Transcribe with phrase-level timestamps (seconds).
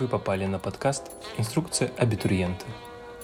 [0.00, 1.04] Вы попали на подкаст
[1.38, 2.64] «Инструкция абитуриента».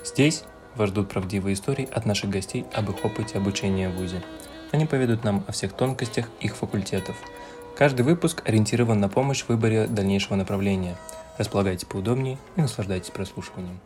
[0.05, 0.45] Здесь
[0.77, 4.23] вас ждут правдивые истории от наших гостей об их опыте обучения в ВУЗе.
[4.71, 7.17] Они поведут нам о всех тонкостях их факультетов.
[7.77, 10.97] Каждый выпуск ориентирован на помощь в выборе дальнейшего направления.
[11.39, 13.81] Располагайтесь поудобнее и наслаждайтесь прослушиванием.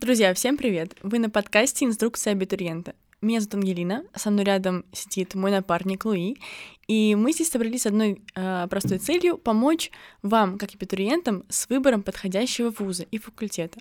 [0.00, 0.96] Друзья, всем привет!
[1.02, 2.94] Вы на подкасте «Инструкция абитуриента».
[3.22, 6.36] Меня зовут Ангелина, со мной рядом сидит мой напарник Луи,
[6.88, 9.90] и мы здесь собрались с одной э, простой целью— помочь
[10.22, 13.78] вам, как абитуриентам, с выбором подходящего вуза и факультета.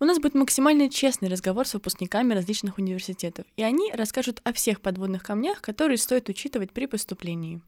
[0.00, 4.80] У нас будет максимально честный разговор с выпускниками различных университетов, и они расскажут о всех
[4.80, 7.60] подводных камнях, которые стоит учитывать при поступлении.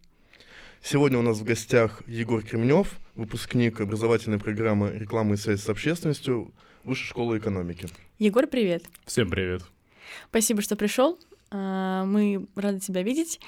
[0.82, 6.54] Сегодня у нас в гостях Егор Кремнев, выпускник образовательной программы «Реклама и связь с общественностью»
[6.84, 7.88] Высшей школы экономики.
[8.18, 8.84] Егор, привет.
[9.06, 9.62] Всем привет.
[10.30, 11.18] Спасибо, что пришел.
[11.56, 13.40] А, мы рады тебя видеть.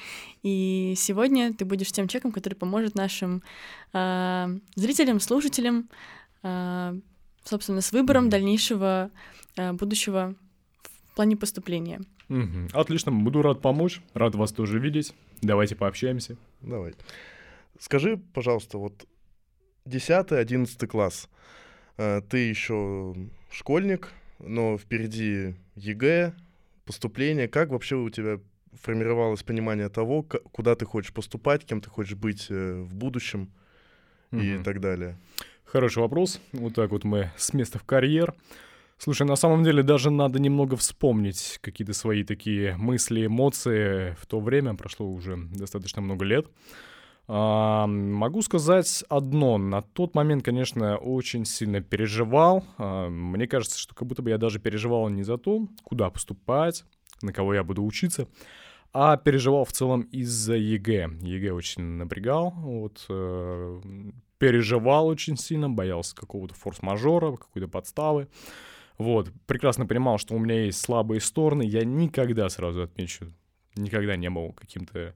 [0.44, 3.42] И сегодня ты будешь тем человеком, который поможет нашим
[3.92, 5.88] а, зрителям, слушателям,
[6.42, 6.94] а,
[7.44, 9.10] собственно, с выбором дальнейшего
[9.56, 10.34] будущего
[11.10, 12.02] в плане поступления.
[12.28, 12.68] Угу.
[12.74, 15.14] Отлично, буду рад помочь, рад вас тоже видеть.
[15.40, 16.36] Давайте пообщаемся.
[16.60, 16.94] Давай.
[17.80, 19.06] Скажи, пожалуйста, вот
[19.86, 21.30] 10-11 класс,
[21.96, 23.14] ты еще
[23.50, 26.34] школьник, но впереди ЕГЭ,
[26.86, 28.40] поступление, как вообще у тебя
[28.80, 33.50] формировалось понимание того, куда ты хочешь поступать, кем ты хочешь быть э, в будущем
[34.32, 34.40] угу.
[34.40, 35.18] и так далее?
[35.64, 36.40] Хороший вопрос.
[36.52, 38.34] Вот так вот мы с места в карьер.
[38.98, 44.40] Слушай, на самом деле даже надо немного вспомнить какие-то свои такие мысли, эмоции в то
[44.40, 44.74] время.
[44.74, 46.46] Прошло уже достаточно много лет.
[47.28, 49.58] Могу сказать одно.
[49.58, 52.64] На тот момент, конечно, очень сильно переживал.
[52.78, 56.84] Мне кажется, что как будто бы я даже переживал не за то, куда поступать,
[57.22, 58.28] на кого я буду учиться,
[58.92, 61.18] а переживал в целом из-за ЕГЭ.
[61.20, 63.80] ЕГЭ очень напрягал, вот, э,
[64.38, 68.28] переживал очень сильно, боялся какого-то форс-мажора, какой-то подставы.
[68.98, 71.62] Вот, прекрасно понимал, что у меня есть слабые стороны.
[71.62, 73.32] Я никогда, сразу отмечу,
[73.74, 75.14] никогда не был каким-то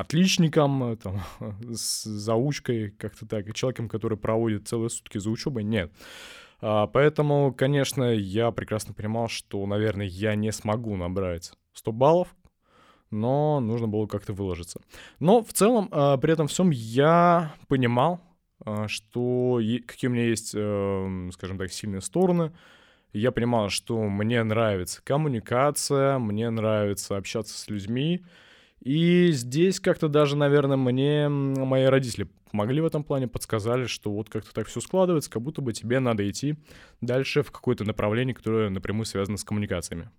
[0.00, 1.20] отличником, э, там,
[1.74, 5.92] с заучкой, как-то так, человеком, который проводит целые сутки за учебой, нет.
[6.60, 12.34] А, поэтому, конечно, я прекрасно понимал, что, наверное, я не смогу набрать 100 баллов,
[13.10, 14.80] но нужно было как-то выложиться.
[15.18, 18.20] Но в целом, а, при этом всем я понимал,
[18.64, 22.52] а, что какие у меня есть, скажем так, сильные стороны.
[23.12, 28.24] Я понимал, что мне нравится коммуникация, мне нравится общаться с людьми,
[28.80, 34.28] и здесь как-то даже, наверное, мне мои родители помогли в этом плане, подсказали, что вот
[34.28, 36.56] как-то так все складывается, как будто бы тебе надо идти
[37.00, 40.10] дальше в какое-то направление, которое напрямую связано с коммуникациями.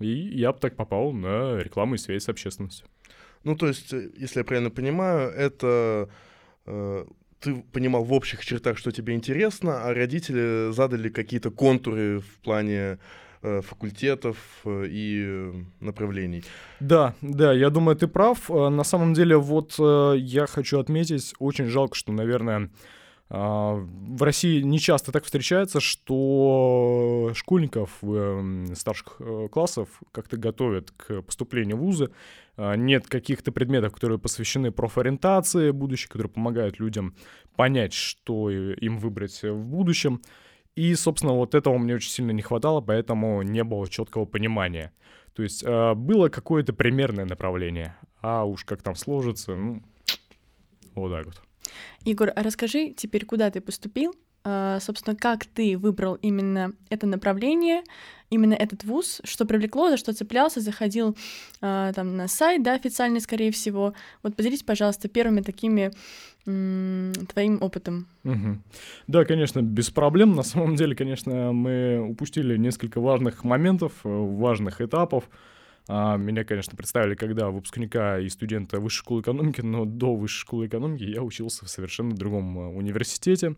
[0.00, 2.86] И я так попал на рекламу и связь с общественностью.
[3.44, 6.08] Ну, то есть, э, если я правильно понимаю, это
[6.66, 7.04] э,
[7.40, 12.98] ты понимал в общих чертах, что тебе интересно, а родители задали какие-то контуры в плане
[13.42, 16.44] факультетов э, и э, направлений.
[16.80, 18.48] Да, да, я думаю, ты прав.
[18.50, 22.70] На самом деле, вот я хочу отметить, очень жалко, что, наверное,
[23.28, 28.02] в России не часто так встречается, что школьников
[28.74, 29.20] старших
[29.52, 32.10] классов как-то готовят к поступлению в вузы.
[32.58, 37.14] Нет каких-то предметов, которые посвящены профориентации будущей, которые помогают людям
[37.54, 40.22] понять, что им выбрать в будущем.
[40.80, 44.94] И, собственно, вот этого мне очень сильно не хватало, поэтому не было четкого понимания.
[45.34, 49.82] То есть э, было какое-то примерное направление, а уж как там сложится, ну,
[50.94, 51.42] вот так вот.
[52.06, 57.82] Егор, а расскажи теперь, куда ты поступил, а, собственно, как ты выбрал именно это направление,
[58.30, 61.14] именно этот вуз, что привлекло, за что цеплялся, заходил
[61.60, 63.92] а, там на сайт, да, официальный, скорее всего.
[64.22, 65.90] Вот поделись, пожалуйста, первыми такими
[66.44, 68.06] твоим опытом.
[68.24, 68.58] Угу.
[69.08, 70.34] Да, конечно, без проблем.
[70.34, 75.28] На самом деле, конечно, мы упустили несколько важных моментов, э, важных этапов.
[75.88, 80.66] А, меня, конечно, представили когда выпускника и студента высшей школы экономики, но до высшей школы
[80.66, 83.56] экономики я учился в совершенно другом э, университете.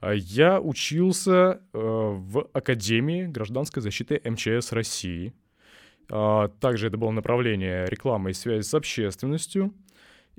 [0.00, 5.32] А, я учился э, в Академии гражданской защиты МЧС России.
[6.10, 9.72] А, также это было направление рекламы и связи с общественностью.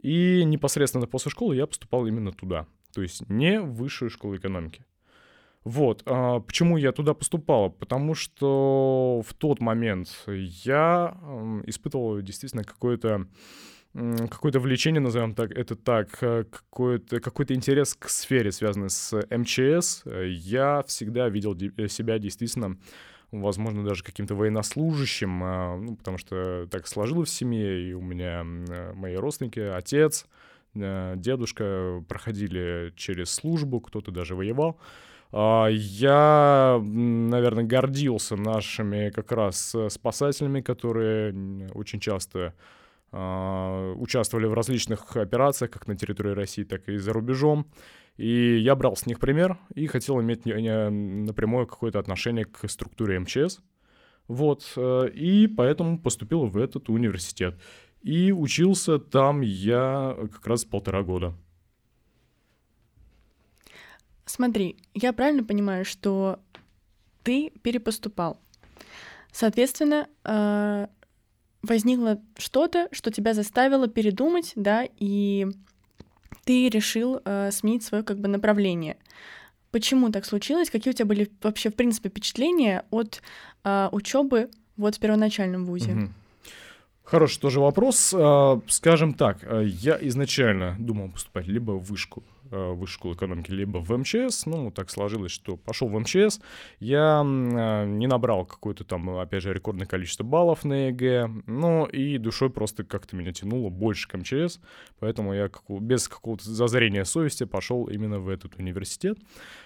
[0.01, 2.67] И непосредственно после школы я поступал именно туда.
[2.93, 4.85] То есть не в высшую школу экономики.
[5.63, 6.03] Вот.
[6.05, 7.71] А почему я туда поступал?
[7.71, 11.17] Потому что в тот момент я
[11.65, 13.27] испытывал действительно какое-то
[14.29, 20.03] какое-то влечение, назовем так, это так, э, какой-то какой интерес к сфере, связанной с МЧС.
[20.05, 22.77] Я всегда видел э, себя действительно,
[23.31, 28.43] возможно, даже каким-то военнослужащим, а, ну, потому что так сложилось в семье, и у меня
[28.43, 30.27] э, мои родственники, отец,
[30.73, 34.77] э, дедушка проходили через службу, кто-то даже воевал.
[35.31, 42.53] А, я, наверное, гордился нашими как раз спасателями, которые очень часто
[43.11, 47.67] участвовали в различных операциях, как на территории России, так и за рубежом.
[48.17, 53.59] И я брал с них пример и хотел иметь напрямую какое-то отношение к структуре МЧС.
[54.27, 57.59] Вот, э, и поэтому поступил в этот университет.
[58.01, 61.33] И учился там я как раз полтора года.
[64.25, 66.39] Смотри, я правильно понимаю, что
[67.23, 68.39] ты перепоступал.
[69.31, 70.87] Соответственно, э,
[71.65, 75.47] возникло что-то, что тебя заставило передумать, да, и
[76.43, 78.97] ты решил э, сменить свое как бы направление.
[79.71, 80.69] Почему так случилось?
[80.69, 83.21] Какие у тебя были вообще, в принципе, впечатления от
[83.63, 86.09] э, учебы вот в первоначальном вузе?
[87.03, 88.13] Хороший тоже вопрос.
[88.17, 92.23] А, скажем так, я изначально думал поступать либо в вышку,
[92.55, 94.45] Э, высшую школу экономики, либо в МЧС.
[94.45, 96.39] Ну, так сложилось, что пошел в МЧС.
[96.79, 101.29] Я э, не набрал какое-то там, опять же, рекордное количество баллов на ЕГЭ.
[101.47, 104.59] Ну, и душой просто как-то меня тянуло больше к МЧС.
[104.99, 109.17] Поэтому я без какого-то зазрения совести пошел именно в этот университет.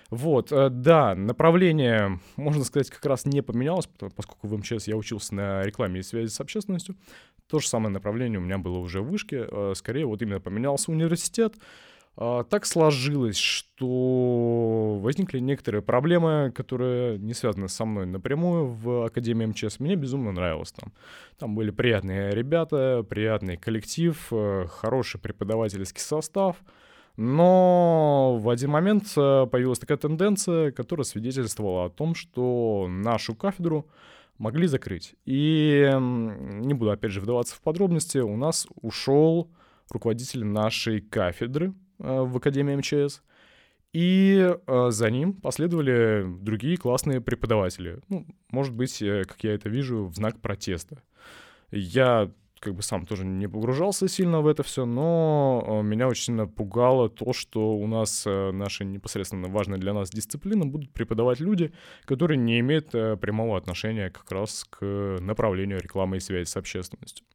[0.09, 5.35] Вот, э, да, направление, можно сказать, как раз не поменялось, поскольку в МЧС я учился
[5.35, 6.95] на рекламе и связи с общественностью.
[7.47, 9.47] То же самое направление у меня было уже в вышке.
[9.75, 11.55] Скорее, вот именно поменялся университет.
[12.21, 19.45] А, так сложилось, что возникли некоторые проблемы, которые не связаны со мной напрямую в Академии
[19.45, 19.79] МЧС.
[19.79, 20.91] Мне безумно нравилось там.
[21.37, 26.57] Там были приятные ребята, приятный коллектив, э, хороший преподавательский состав.
[27.15, 33.87] Но в один момент э, появилась такая тенденция, которая свидетельствовала о том, что нашу кафедру
[34.37, 35.15] могли закрыть.
[35.23, 39.49] И не буду опять же вдаваться в подробности, у нас ушел
[39.89, 43.21] руководитель нашей кафедры, в Академии МЧС.
[43.91, 47.99] И э, за ним последовали другие классные преподаватели.
[48.07, 51.01] Ну, может быть, э, как я это вижу, в знак протеста.
[51.71, 56.45] Я как бы сам тоже не погружался сильно в это все, но меня очень сильно
[56.45, 61.71] пугало то, что у нас наши непосредственно важные для нас дисциплины будут преподавать люди,
[62.03, 64.83] которые не имеют прямого отношения как раз к
[65.21, 67.25] направлению рекламы и связи с общественностью.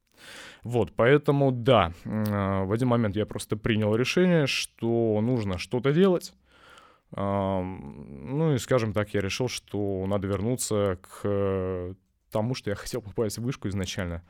[0.62, 6.32] Вот, поэтому да, в один момент я просто принял решение, что нужно что-то делать.
[7.16, 11.94] Ну и, скажем так, я решил, что надо вернуться к
[12.34, 14.24] тому, что я хотел попасть в вышку изначально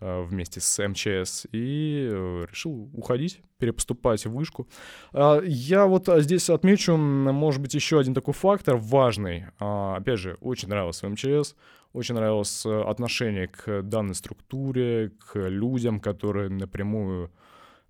[0.00, 4.66] а, вместе с МЧС и э, решил уходить, перепоступать в вышку.
[5.12, 9.46] А, я вот здесь отмечу, может быть, еще один такой фактор важный.
[9.58, 11.54] А, опять же, очень нравился МЧС,
[11.92, 17.30] очень нравилось э, отношение к данной структуре, к людям, которые напрямую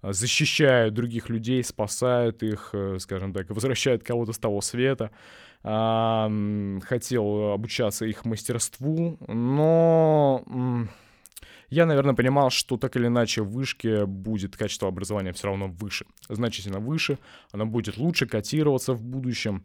[0.02, 5.10] э, защищают других людей, спасают их, э, скажем так, возвращают кого-то с того света.
[5.62, 10.42] Хотел обучаться их мастерству, но
[11.68, 16.06] я, наверное, понимал, что так или иначе в вышке будет качество образования все равно выше,
[16.30, 17.18] значительно выше,
[17.52, 19.64] оно будет лучше котироваться в будущем.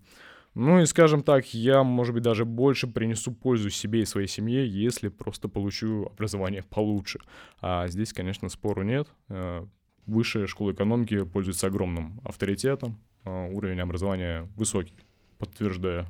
[0.55, 4.65] Ну и, скажем так, я, может быть, даже больше принесу пользу себе и своей семье,
[4.65, 7.19] если просто получу образование получше.
[7.59, 9.09] А здесь, конечно, спору нет.
[9.27, 9.65] Э,
[10.05, 14.95] высшая школа экономики пользуется огромным авторитетом, а уровень образования высокий,
[15.39, 16.07] подтверждаю.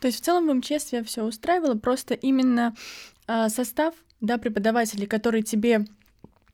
[0.00, 2.74] То есть в целом в МЧС тебя все устраивало, просто именно
[3.28, 5.84] э, состав, да, преподавателей, который тебе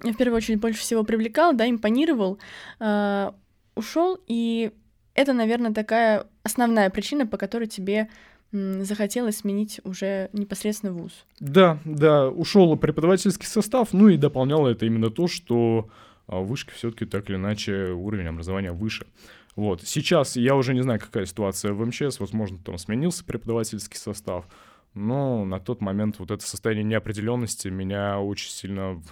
[0.00, 2.38] в первую очередь больше всего привлекал, да, импонировал,
[2.78, 3.32] э,
[3.74, 4.72] ушел и
[5.16, 8.08] это, наверное, такая основная причина, по которой тебе
[8.52, 11.26] захотелось сменить уже непосредственно вуз.
[11.40, 15.90] Да, да, ушел преподавательский состав, ну и дополняло это именно то, что
[16.26, 19.06] а, вышка все-таки так или иначе уровень образования выше.
[19.56, 19.82] Вот.
[19.82, 24.46] Сейчас я уже не знаю, какая ситуация в МЧС, возможно, там сменился преподавательский состав,
[24.96, 29.02] но на тот момент вот это состояние неопределенности меня очень сильно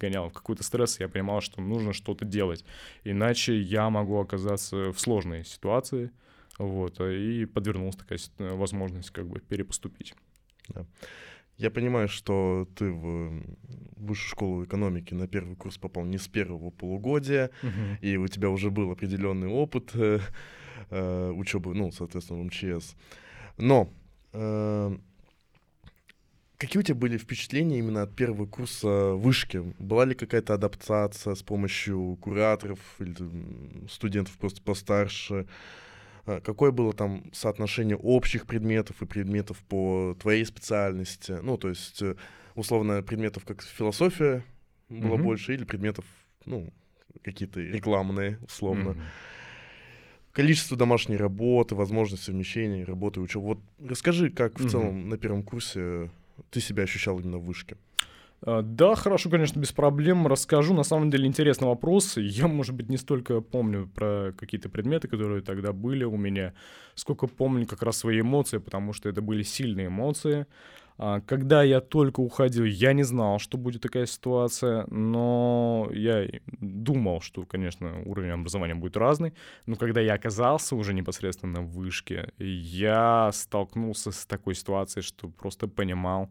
[0.00, 0.98] гоняло в какой-то стресс.
[0.98, 2.64] Я понимал, что нужно что-то делать,
[3.04, 6.10] иначе я могу оказаться в сложной ситуации.
[6.58, 10.14] Вот, и подвернулась такая возможность как бы перепоступить.
[10.68, 10.84] Да.
[11.56, 13.42] Я понимаю, что ты в
[13.96, 17.50] высшую школу экономики на первый курс попал не с первого полугодия,
[18.00, 20.20] и у тебя уже был определенный опыт э,
[20.90, 22.96] э, учебы, ну, соответственно, в МЧС.
[23.58, 23.88] Но
[24.32, 24.96] э,
[26.60, 29.72] Какие у тебя были впечатления именно от первого курса вышки?
[29.78, 33.16] Была ли какая-то адаптация с помощью кураторов или
[33.88, 35.46] студентов просто постарше?
[36.26, 41.32] А, какое было там соотношение общих предметов и предметов по твоей специальности?
[41.40, 42.16] Ну, то есть, э,
[42.54, 44.44] условно, предметов как философия
[44.90, 45.22] было mm-hmm.
[45.22, 46.04] больше или предметов,
[46.44, 46.74] ну,
[47.22, 48.90] какие-то рекламные, условно.
[48.90, 49.02] Мгм.
[50.32, 53.46] Количество домашней работы, возможность совмещения работы и учебы.
[53.46, 54.68] Вот расскажи, как в Мгм.
[54.68, 56.10] целом на первом курсе
[56.50, 57.76] ты себя ощущал именно в вышке?
[58.42, 60.74] А, Да, хорошо, конечно, без проблем расскажу.
[60.74, 62.16] На самом деле интересный вопрос.
[62.16, 66.54] Я, может быть, не столько помню про какие-то предметы, которые тогда были у меня,
[66.94, 70.46] сколько помню как раз свои эмоции, потому что это были сильные эмоции.
[71.02, 76.28] А, Когда я только уходил, я не знал, что будет такая ситуация, но я
[76.60, 79.32] думал, что, конечно, уровень образования будет разный.
[79.64, 85.68] Но когда я оказался уже непосредственно в вышке, я столкнулся с такой ситуацией, что просто
[85.68, 86.30] понимал,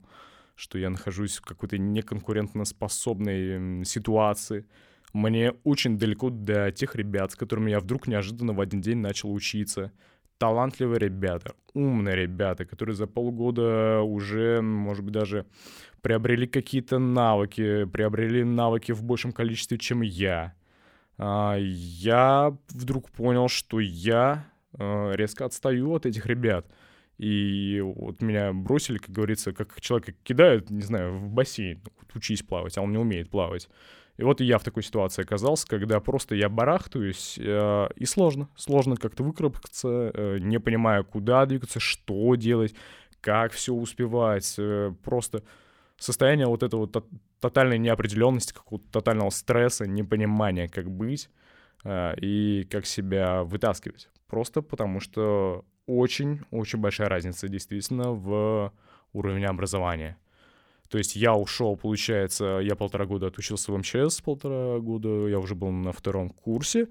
[0.53, 4.67] что я нахожусь в какой-то неконкурентоспособной ситуации.
[5.13, 9.33] Мне очень далеко до тех ребят, с которыми я вдруг неожиданно в один день начал
[9.33, 9.91] учиться.
[10.39, 15.45] Талантливые ребята, умные ребята, которые за полгода уже, может быть, даже
[16.01, 20.53] приобрели какие-то навыки, приобрели навыки в большем количестве, чем я.
[21.17, 24.45] А, Я вдруг понял, что я
[24.77, 26.65] э, резко отстаю от этих ребят.
[27.17, 31.81] И вот меня бросили, как говорится, как человека кидают, не знаю, в бассейн,
[32.15, 33.67] учись плавать, а он не умеет плавать.
[34.19, 38.97] И вот я в такой ситуации оказался, когда просто я барахтаюсь, э, и сложно, сложно
[38.97, 42.75] как-то выкарабкаться, э, не понимая, куда двигаться, что делать,
[43.21, 45.41] как все успевать, э, просто
[45.97, 47.07] состояние вот этого то-
[47.39, 51.29] тотальной неопределенности, какого-то тотального стресса, непонимания, как быть
[51.85, 54.09] э, и как себя вытаскивать.
[54.27, 58.73] Просто потому что очень-очень большая разница действительно в
[59.13, 60.17] уровне образования.
[60.89, 65.55] То есть я ушел, получается, я полтора года отучился в МЧС, полтора года я уже
[65.55, 66.87] был на втором курсе,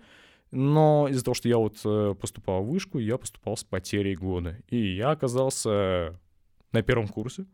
[0.50, 4.56] но из-за того, что я вот э, поступал в вышку, я поступал с потерей года.
[4.68, 6.18] И я оказался
[6.72, 7.46] на первом курсе.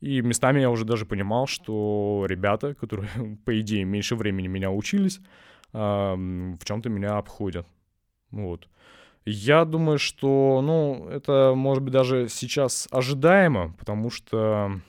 [0.00, 3.08] И местами я уже даже понимал, что ребята, которые,
[3.44, 5.20] по идее, меньше времени меня учились,
[5.72, 7.66] в чем-то меня обходят.
[8.30, 8.68] Вот.
[9.24, 14.80] Я думаю, что, ну, это, может быть, даже сейчас ожидаемо, потому что,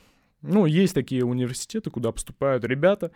[0.46, 3.12] ну, есть такие университеты, куда поступают ребята,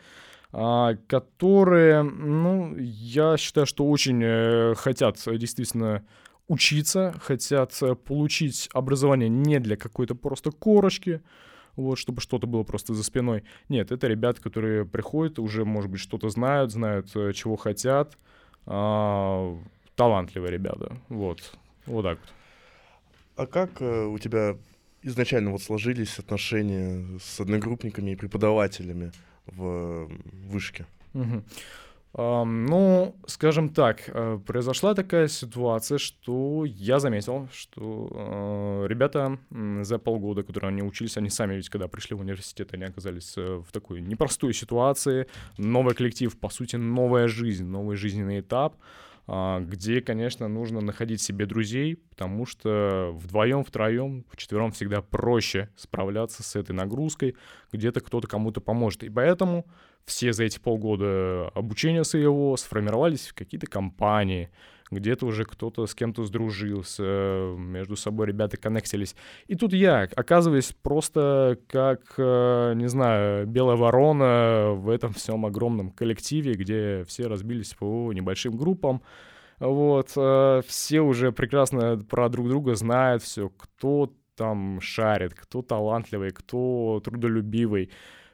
[0.52, 6.04] а, которые, ну, я считаю, что очень э, хотят действительно
[6.48, 11.22] учиться, хотят э, получить образование не для какой-то просто корочки,
[11.76, 13.44] вот, чтобы что-то было просто за спиной.
[13.70, 18.18] Нет, это ребята, которые приходят, уже, может быть, что-то знают, знают, э, чего хотят,
[18.66, 19.56] а,
[19.96, 22.30] талантливые ребята, вот, вот так вот.
[23.36, 24.58] А как у тебя
[25.04, 29.12] изначально вот сложились отношения с одногруппниками и преподавателями
[29.46, 30.10] в
[30.48, 30.86] вышке?
[32.14, 39.38] Ам, ну, скажем так, э, произошла такая ситуация, что я заметил, что э, ребята
[39.82, 43.62] за полгода, которые они учились, они сами ведь, когда пришли в университет, они оказались э,
[43.64, 45.28] в такой непростой ситуации,
[45.60, 48.76] новый коллектив, по сути, новая жизнь, новый жизненный этап,
[49.62, 56.56] где, конечно, нужно находить себе друзей, потому что вдвоем, втроем, вчетвером всегда проще справляться с
[56.56, 57.36] этой нагрузкой,
[57.72, 59.04] где-то кто-то кому-то поможет.
[59.04, 59.68] И поэтому
[60.06, 64.50] все за эти полгода обучения своего сформировались в какие-то компании,
[64.92, 69.16] где-то уже кто-то с кем-то сдружился, между собой ребята коннектились.
[69.48, 75.92] И тут я оказываюсь просто как, э, не знаю, белая ворона в этом всем огромном
[75.92, 79.02] коллективе, где все разбились по небольшим группам.
[79.60, 86.32] Вот, э, все уже прекрасно про друг друга знают все, кто там шарит, кто талантливый,
[86.32, 87.92] кто трудолюбивый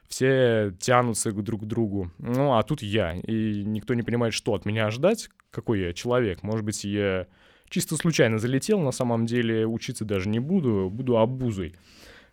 [0.08, 2.10] все тянутся друг к другу.
[2.18, 6.42] Ну, а тут я, и никто не понимает, что от меня ждать, какой я человек.
[6.42, 7.26] Может быть, я
[7.68, 11.74] чисто случайно залетел, на самом деле учиться даже не буду, буду обузой.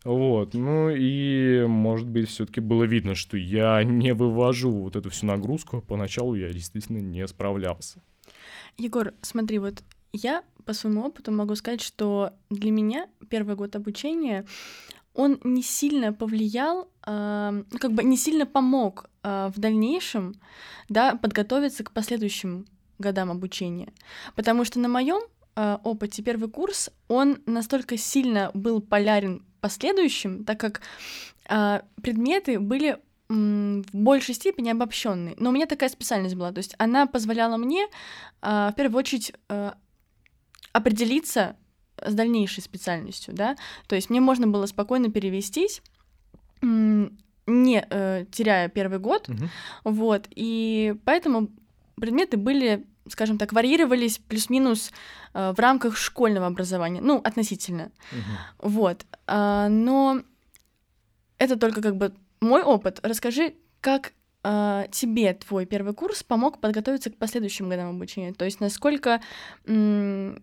[0.04, 5.26] Вот, ну и, может быть, все-таки было видно, что я не вывожу вот эту всю
[5.26, 5.82] нагрузку.
[5.82, 8.02] Поначалу я действительно не справлялся.
[8.78, 14.46] Егор, смотри, вот я по своему опыту могу сказать, что для меня первый год обучения
[15.14, 20.36] он не сильно повлиял, ну, как бы не сильно помог а, в дальнейшем,
[20.90, 22.66] да, подготовиться к последующим
[22.98, 23.94] годам обучения,
[24.36, 25.22] потому что на моем
[25.56, 30.82] опыте первый курс он настолько сильно был полярен последующим, так как
[31.48, 35.36] а, предметы были в большей степени обобщенные.
[35.38, 37.88] Но у меня такая специальность была, то есть она позволяла мне
[38.42, 39.76] а, в первую очередь а,
[40.74, 41.56] определиться
[42.06, 43.56] с дальнейшей специальностью, да,
[43.88, 45.82] то есть мне можно было спокойно перевестись,
[46.62, 49.50] не э, теряя первый год, Мгм.
[49.84, 51.50] вот, и поэтому
[51.96, 54.92] предметы были, скажем так, варьировались плюс-минус
[55.34, 57.92] э, в рамках школьного образования, ну, относительно.
[58.12, 58.72] Мгм.
[58.72, 59.06] Вот.
[59.28, 60.22] а, но
[61.38, 63.00] это только как бы мой опыт.
[63.04, 68.34] Расскажи, как э, тебе твой первый курс помог подготовиться к последующим годам обучения?
[68.34, 69.22] То есть насколько
[69.66, 70.42] м,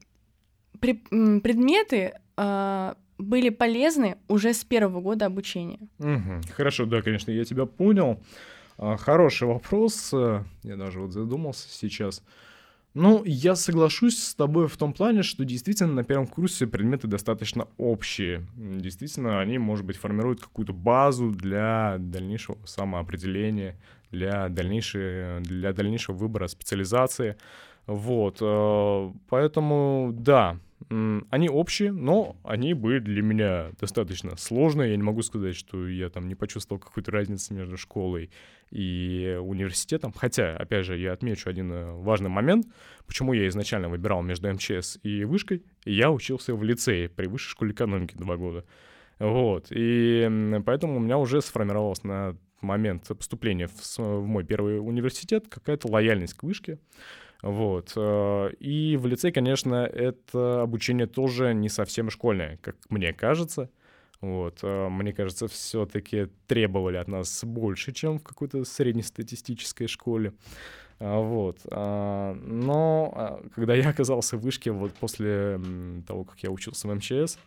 [0.80, 5.78] предметы э, были полезны уже с первого года обучения?
[5.98, 6.42] Мгм.
[6.56, 8.22] Хорошо, да, конечно, я тебя понял.
[8.78, 10.10] А, Хороший вопрос.
[10.12, 12.22] э, Я даже вот задумался сейчас.
[12.94, 17.68] Ну, я соглашусь с тобой в том плане, что действительно на первом курсе предметы достаточно
[17.76, 18.46] общие.
[18.56, 23.76] Действительно, они, может быть, формируют какую-то базу для дальнейшего самоопределения,
[24.10, 27.36] для, дальнейшей, для дальнейшего выбора специализации.
[27.86, 30.58] Вот, э, поэтому, да,
[30.88, 34.90] они общие, но они были для меня достаточно сложные.
[34.90, 38.30] Я не могу сказать, что я там не почувствовал какой-то разницы между школой
[38.70, 40.12] и университетом.
[40.12, 42.66] Хотя, опять же, я отмечу один э, важный момент,
[43.06, 45.64] почему я изначально выбирал между МЧС и вышкой.
[45.84, 48.64] Я учился в лицее при высшей школе экономики два года.
[49.18, 55.46] Вот, и поэтому у меня уже сформировалась на момент поступления в, в мой первый университет
[55.48, 56.78] какая-то лояльность к вышке.
[57.42, 57.92] Вот.
[57.96, 63.70] э, И в лице, конечно, это обучение тоже не совсем школьное, как мне кажется.
[64.20, 64.58] Вот.
[64.62, 70.34] э, Мне кажется, все-таки требовали от нас больше, чем в какой-то среднестатистической школе.
[70.98, 71.58] А, Вот.
[71.70, 75.58] а, Но а, когда я оказался в вышке, вот после
[76.06, 77.38] того, как я учился в МЧС,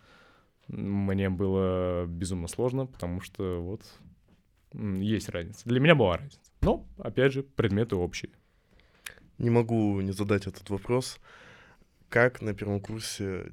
[0.68, 3.82] мне было безумно сложно, потому что вот
[4.74, 5.70] есть разница.
[5.70, 6.40] Для меня была разница.
[6.62, 8.32] Но, опять же, предметы общие.
[9.44, 11.20] Не могу не задать этот вопрос.
[12.10, 13.52] Как на первом курсе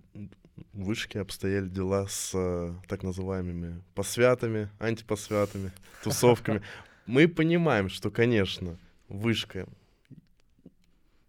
[0.72, 5.72] вышки обстояли дела с э, так называемыми посвятами, антипосвятами,
[6.04, 6.62] тусовками?
[7.06, 8.78] Мы понимаем, что, конечно,
[9.08, 9.66] вышка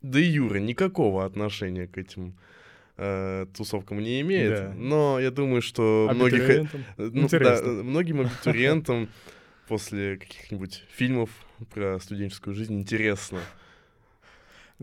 [0.01, 2.35] да и Юра никакого отношения к этим
[2.97, 4.53] э, тусовкам не имеет.
[4.53, 4.73] Да.
[4.75, 6.65] Но я думаю, что многих, э,
[6.97, 9.09] ну, да, многим абитуриентам
[9.67, 11.29] после каких-нибудь фильмов
[11.73, 13.39] про студенческую жизнь интересно.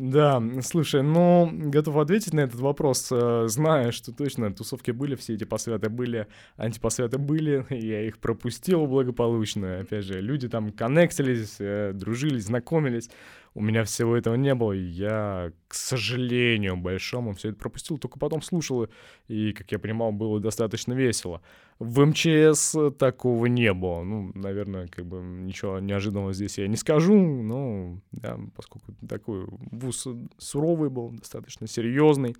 [0.01, 5.35] Да, слушай, ну, готов ответить на этот вопрос, э, зная, что точно тусовки были, все
[5.35, 9.81] эти посвяты были, антипосвяты были, я их пропустил благополучно.
[9.81, 13.11] Опять же, люди там коннектились, э, дружили, знакомились.
[13.59, 18.17] У меня всего этого не было, и я, к сожалению, большому все это пропустил, только
[18.17, 18.87] потом слушал,
[19.27, 21.43] и, как я понимал, было достаточно весело.
[21.81, 24.05] В МЧС такого не было.
[24.05, 30.07] Ну, наверное, как бы ничего неожиданного здесь я не скажу, но, да, поскольку такой вуз
[30.39, 32.37] суровый был, достаточно серьезный,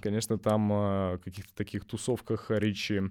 [0.00, 3.02] конечно, там о каких-то таких тусовках речи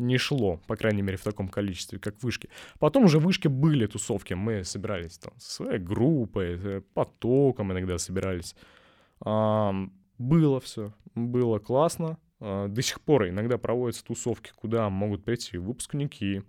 [0.00, 2.48] не шло, по крайней мере, в таком количестве, как в вышке.
[2.78, 7.98] Потом уже в вышке были тусовки, мы собирались там со своей группой, э, потоком иногда
[7.98, 8.54] собирались.
[9.22, 12.18] Было все, было классно.
[12.40, 16.42] А, До сих пор иногда проводятся тусовки, куда могут прийти выпускники.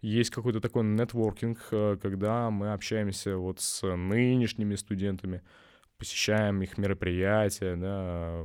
[0.00, 5.42] Есть какой-то такой нетворкинг, э, когда мы общаемся вот с нынешними студентами,
[5.96, 8.44] посещаем их мероприятия, да.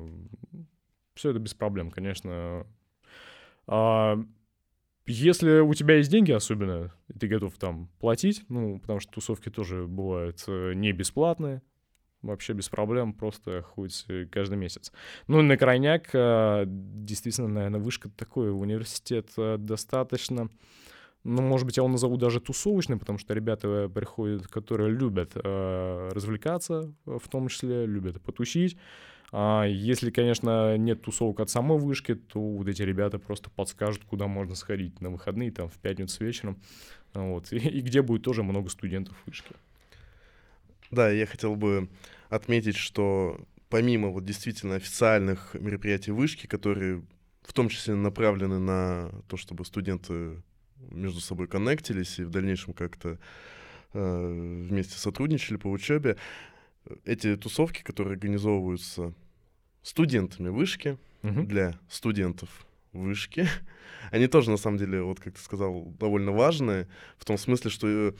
[1.15, 2.65] Все это без проблем, конечно.
[5.11, 9.49] Если у тебя есть деньги особенно, и ты готов там платить, ну, потому что тусовки
[9.49, 11.63] тоже бывают э, не бесплатные,
[12.21, 14.91] вообще без проблем, просто хоть э, каждый месяц.
[15.25, 20.47] Ну, на крайняк, э, действительно, наверное, вышка такой университет достаточно,
[21.23, 26.93] ну, может быть, я его назову даже тусовочный, потому что ребята приходят, которые любят развлекаться,
[27.05, 28.77] в том числе, любят потусить.
[29.31, 34.27] А если, конечно, нет тусовок от самой вышки, то вот эти ребята просто подскажут, куда
[34.27, 36.59] можно сходить на выходные, там, в пятницу вечером.
[37.13, 37.51] Вот.
[37.51, 39.53] И, и где будет тоже много студентов вышки.
[40.91, 41.89] Да, я хотел бы
[42.29, 43.39] отметить, что
[43.69, 47.03] помимо вот действительно официальных мероприятий вышки, которые
[47.43, 50.41] в том числе направлены на то, чтобы студенты
[50.91, 53.19] между собой коннектились и в дальнейшем как-то
[53.93, 56.17] э, вместе сотрудничали по учебе,
[57.05, 59.13] эти тусовки, которые организовываются
[59.81, 61.47] студентами вышки Мгм.
[61.47, 62.49] для студентов
[62.93, 63.47] вышки,
[64.11, 67.87] они тоже на самом деле, вот как ты сказал, довольно важные в том смысле, что
[67.87, 68.13] э,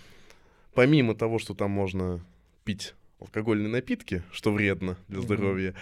[0.74, 2.24] помимо того, что там можно
[2.64, 5.74] пить алкогольные напитки, что вредно для здоровья,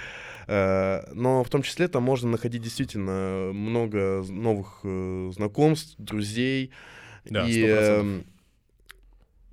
[0.47, 6.71] э, но в том числе там можно находить действительно много новых э, знакомств, друзей.
[7.25, 8.25] Да, и 100%.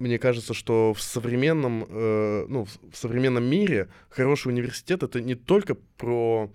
[0.05, 5.77] Мне кажется, что в современном, э, ну, в современном мире хороший университет это не только
[5.97, 6.51] про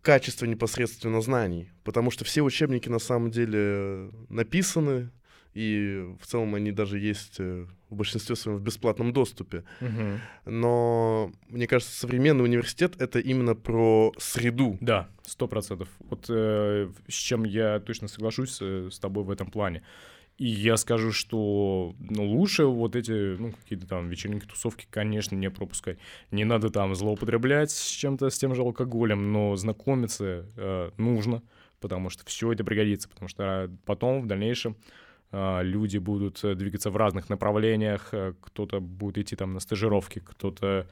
[0.00, 5.10] качество непосредственно знаний, потому что все учебники на самом деле написаны,
[5.52, 9.64] и в целом они даже есть э, в большинстве своем в бесплатном доступе.
[9.80, 10.20] Мгм.
[10.46, 14.78] Но мне кажется, современный университет это именно про среду.
[14.80, 15.90] Да, сто процентов.
[16.00, 19.82] Вот э, с чем я точно соглашусь э, с тобой в этом плане.
[20.38, 25.50] И я скажу, что ну, лучше вот эти, ну, какие-то там вечеринки, тусовки, конечно, не
[25.50, 25.98] пропускать.
[26.30, 31.42] Не надо там злоупотреблять с чем-то, с тем же алкоголем, но знакомиться э, нужно,
[31.80, 34.76] потому что все это пригодится, потому что потом в дальнейшем
[35.32, 40.86] э, люди будут двигаться в разных направлениях, э, кто-то будет идти там на стажировки, кто-то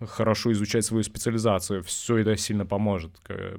[0.00, 3.12] хорошо изучать свою специализацию, все это сильно поможет.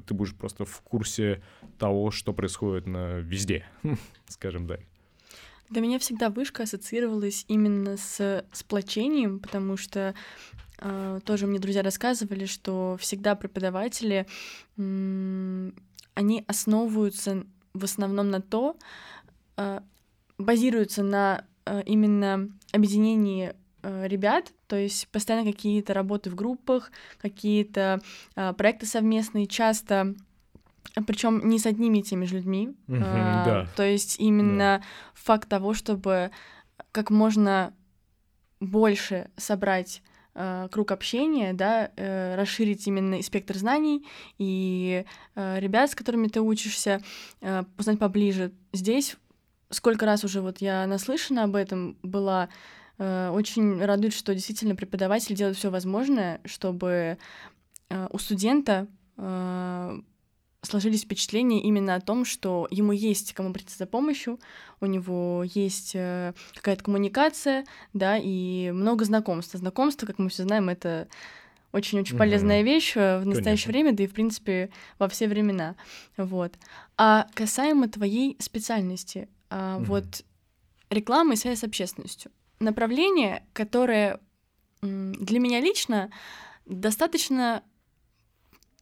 [0.06, 1.42] Ты будешь просто в курсе
[1.78, 3.66] того, что происходит на везде,
[4.28, 4.82] скажем так.
[5.70, 10.16] Для меня всегда вышка ассоциировалась именно с сплочением, потому что
[10.80, 14.26] э, тоже мне друзья рассказывали, что всегда преподаватели,
[14.78, 15.72] э,
[16.16, 18.78] они основываются в основном на то,
[19.58, 19.82] э,
[20.40, 23.54] базируются на э, именно объединении
[23.84, 28.02] э, ребят, то есть постоянно какие-то работы в группах, какие-то
[28.36, 30.16] э, проекты совместные, часто
[31.08, 32.76] причем не с одними и теми же людьми.
[32.88, 33.68] Mm-hmm, а, да.
[33.76, 34.84] То есть именно да.
[35.14, 36.32] факт того, чтобы
[36.92, 37.74] как можно
[38.60, 40.02] больше собрать
[40.36, 44.06] э, круг общения, да, э, расширить именно спектр знаний
[44.38, 47.02] и э, ребят, с которыми ты учишься,
[47.42, 48.52] э, узнать поближе.
[48.74, 49.16] Здесь
[49.70, 52.50] сколько раз уже вот я наслышана об этом была,
[52.98, 57.18] э, очень радует, что действительно преподаватель делает все возможное, чтобы
[57.90, 58.88] э, у студента
[59.18, 60.02] э,
[60.62, 64.40] сложились впечатления именно о том, что ему есть кому прийти за помощью,
[64.82, 69.56] у него есть э, какая-то коммуникация, да, и много знакомств.
[69.56, 71.08] Знакомства, как мы все знаем, это
[71.72, 72.20] очень-очень угу.
[72.20, 73.72] полезная вещь э, в настоящее Конечно.
[73.72, 75.76] время, да и, в принципе, во все времена.
[76.18, 76.54] Вот.
[76.98, 79.84] А касаемо твоей специальности, угу.
[79.86, 80.24] вот
[80.90, 82.32] реклама и связь с общественностью.
[82.60, 84.20] Направление, которое
[84.82, 86.10] для меня лично
[86.66, 87.64] достаточно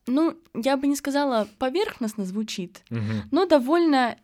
[0.07, 2.99] ну, я бы не сказала поверхностно звучит, угу.
[3.31, 4.17] но довольно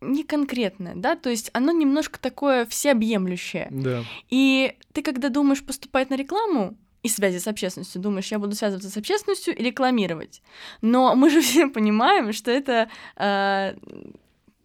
[0.00, 3.68] неконкретное, да, то есть оно немножко такое всеобъемлющее.
[3.70, 4.04] Да.
[4.28, 8.00] И ты, когда думаешь поступать на рекламу, и связи с общественностью.
[8.00, 10.42] Думаешь, я буду связываться с общественностью и рекламировать.
[10.80, 13.76] Но мы же все понимаем, что это э,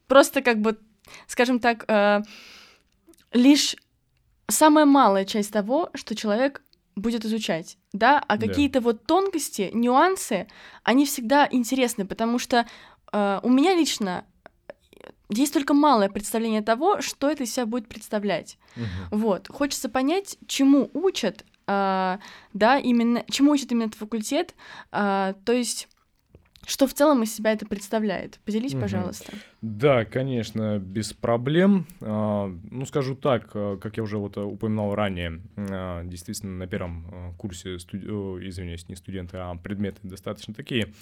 [0.07, 0.77] просто как бы,
[1.27, 2.21] скажем так, э,
[3.33, 3.75] лишь
[4.47, 6.63] самая малая часть того, что человек
[6.99, 10.47] будет изучать, да, а какие-то вот тонкости, нюансы,
[10.83, 12.65] они всегда интересны, потому что
[13.11, 14.25] э, у меня лично
[15.29, 18.57] есть только малое представление того, что это из себя будет представлять.
[18.75, 19.19] Угу.
[19.19, 22.17] Вот, хочется понять, чему учат, э,
[22.53, 24.55] да, именно, чему учит именно этот факультет,
[24.91, 25.87] э, то есть
[26.69, 28.39] что в целом из себя это представляет?
[28.45, 28.81] Поделись, угу.
[28.81, 29.33] пожалуйста.
[29.61, 31.87] Да, конечно, без проблем.
[32.01, 37.33] А, ну, скажу так, а, как я уже вот упоминал ранее, а, действительно, на первом
[37.37, 38.03] курсе, студ...
[38.03, 40.93] извиняюсь, не студенты, а предметы достаточно такие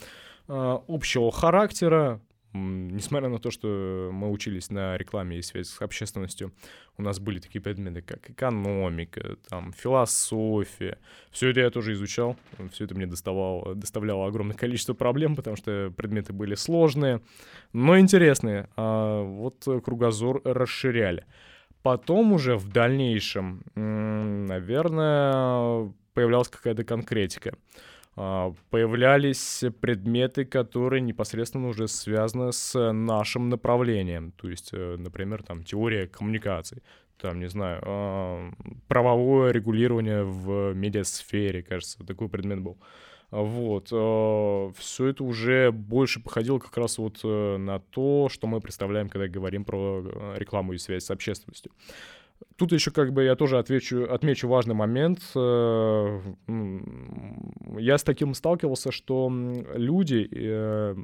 [0.46, 2.22] общего характера,
[2.52, 6.52] несмотря на то, что мы учились на рекламе и связи с общественностью,
[6.96, 10.98] у нас были такие предметы, как экономика, там, философия.
[11.30, 12.36] Все это я тоже изучал,
[12.72, 17.20] все это мне доставало, доставляло огромное количество проблем, потому что предметы были сложные,
[17.72, 18.68] но интересные.
[18.76, 21.24] А вот кругозор расширяли.
[21.82, 23.62] Потом уже в дальнейшем,
[24.46, 27.54] наверное, появлялась какая-то конкретика.
[28.20, 34.32] А, появлялись предметы, которые непосредственно уже связаны с нашим направлением.
[34.32, 36.82] То есть, э, например, там теория коммуникаций,
[37.16, 38.50] там, не знаю, а,
[38.88, 42.76] правовое регулирование в медиасфере, кажется, такой предмет был.
[43.30, 48.60] Вот, а, все это уже больше походило как раз вот э, на то, что мы
[48.60, 51.70] представляем, когда говорим про э, рекламу и связь с общественностью.
[52.58, 55.20] Тут еще как бы я тоже отвечу, отмечу важный момент.
[55.36, 56.20] Э,
[57.78, 59.30] я с таким сталкивался, что
[59.76, 60.96] люди, э,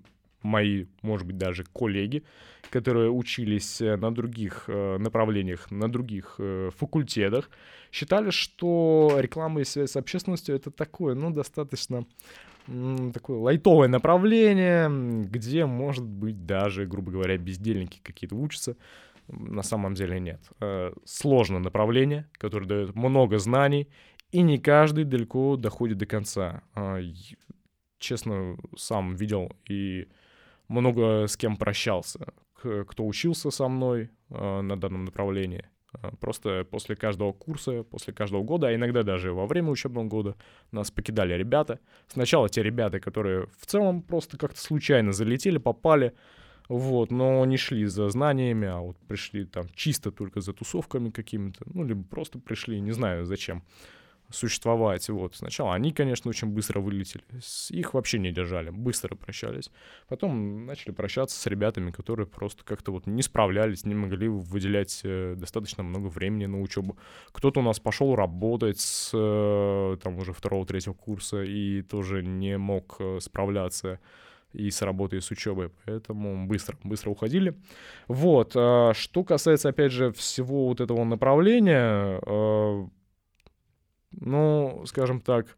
[0.42, 2.24] мои, может быть, даже коллеги,
[2.70, 6.40] которые учились на других э, направлениях, на других
[6.76, 7.48] факультетах,
[7.92, 12.04] считали, что реклама и связь с общественностью— это такое, ну, достаточно
[13.12, 14.88] такое лайтовое направление,
[15.24, 18.76] где, может быть, даже, грубо говоря, бездельники какие-то учатся
[19.28, 20.40] на самом деле нет.
[20.60, 23.88] Э, сложное направление, которое дает много знаний,
[24.32, 26.62] и не каждый далеко доходит до конца.
[26.74, 26.98] А,
[27.98, 30.08] честно, сам видел и
[30.68, 32.32] много с кем прощался,
[32.62, 35.66] кто учился со мной э, на данном направлении.
[36.02, 40.36] Э, просто после каждого курса, после каждого года, а иногда даже во время учебного года
[40.72, 41.80] нас покидали ребята.
[42.08, 46.14] Сначала те ребята, которые в целом просто как-то случайно залетели, попали,
[46.68, 51.64] вот, но не шли за знаниями, а вот пришли там чисто только за тусовками какими-то,
[51.72, 53.62] ну, либо просто пришли, не знаю зачем.
[54.30, 55.08] существовать.
[55.08, 55.36] Вот.
[55.36, 57.22] Сначала они, конечно, очень быстро вылетели.
[57.70, 59.70] Их вообще не держали, быстро прощались.
[60.08, 65.34] Потом начали прощаться с ребятами, которые просто как-то вот не справлялись, не могли выделять э,
[65.36, 66.96] достаточно много времени на учебу.
[67.32, 72.96] Кто-то у нас пошел работать с э, там уже второго-третьего курса и тоже не мог
[72.98, 74.00] э, справляться
[74.54, 77.54] и с работой, и с учебой, поэтому быстро, быстро уходили.
[78.08, 82.86] Вот, а, что касается, опять же, всего вот этого направления, э,
[84.12, 85.56] ну, скажем так,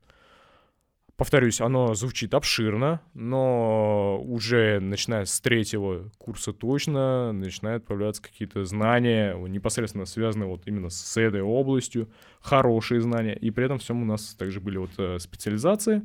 [1.16, 9.34] повторюсь, оно звучит обширно, но уже начиная с третьего курса точно начинают появляться какие-то знания,
[9.34, 12.08] непосредственно связанные вот именно с этой областью,
[12.40, 16.02] хорошие знания, и при этом всем у нас также были вот э, специализации,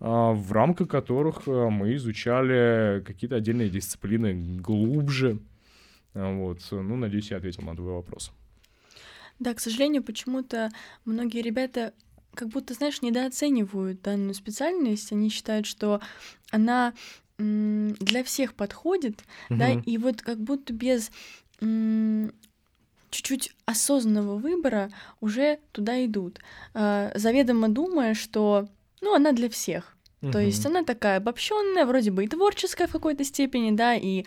[0.00, 5.38] в рамках которых э, мы изучали какие-то отдельные дисциплины глубже.
[6.14, 8.32] А, Вот, ну, надеюсь, я ответил на твой вопрос.
[9.38, 10.70] Да, к сожалению, почему-то
[11.04, 11.92] многие ребята
[12.34, 15.12] как будто, знаешь, недооценивают данную специальность.
[15.12, 16.00] Они считают, что
[16.50, 16.94] она
[17.38, 19.80] для всех подходит, да, Мгм.
[19.80, 21.10] и вот как будто без
[23.10, 26.40] чуть-чуть осознанного выбора уже туда идут,
[26.74, 28.68] а, заведомо думая, что,
[29.00, 29.96] ну, она для всех.
[30.32, 34.24] То есть она такая обобщенная, вроде бы и творческая в какой-то степени, да, и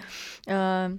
[0.48, 0.94] а,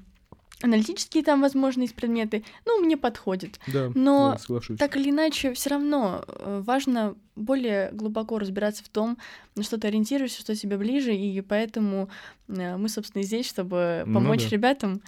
[0.63, 3.59] аналитические там, возможно, есть предметы, ну, мне подходит.
[3.67, 4.79] Да, но да, соглашусь.
[4.79, 9.17] Так или иначе, все равно э, важно более глубоко разбираться в том,
[9.57, 12.11] на что ты ориентируешься, что тебе ближе, и поэтому
[12.49, 14.49] э, мы, собственно, здесь, чтобы Ну помочь да.
[14.51, 15.01] ребятам.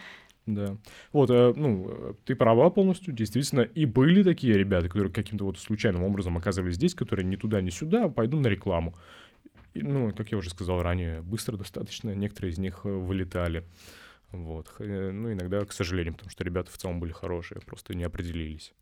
[0.47, 0.77] Да.
[1.13, 3.61] Вот, э, ну, ты права полностью, действительно.
[3.61, 7.71] И были такие ребята, которые каким-то вот случайным образом оказывались здесь, которые ни туда, ни
[7.71, 8.95] сюда, пойду на рекламу.
[9.75, 13.65] И, ну, как я уже сказал ранее, быстро достаточно, некоторые из них э, вылетали.
[14.33, 14.75] Вот.
[14.81, 18.75] Э, Ну, иногда, к сожалению, потому что ребята в целом были хорошие, просто не определились.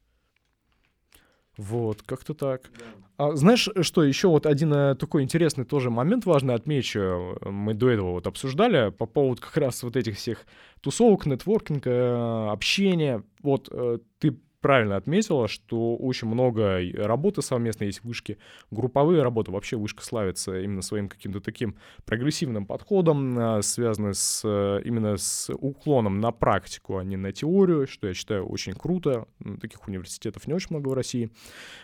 [1.61, 2.71] Вот, как-то так.
[3.19, 7.75] А знаешь, что еще вот один э, такой интересный тоже момент важный отмечу, э, мы
[7.75, 10.47] до этого вот обсуждали по поводу как раз вот этих всех
[10.81, 13.23] тусовок, нетворкинга, э, общения.
[13.43, 18.39] Вот э, ты правильно отметила, что очень много работы совместной есть в вышке,
[18.71, 19.51] групповые работы.
[19.51, 25.51] Вообще вышка славится именно своим каким-то таким прогрессивным подходом, э, связанным с, э, именно с
[25.53, 29.27] уклоном на практику, а не на теорию, что я считаю очень круто.
[29.61, 31.31] Таких университетов не очень много в России.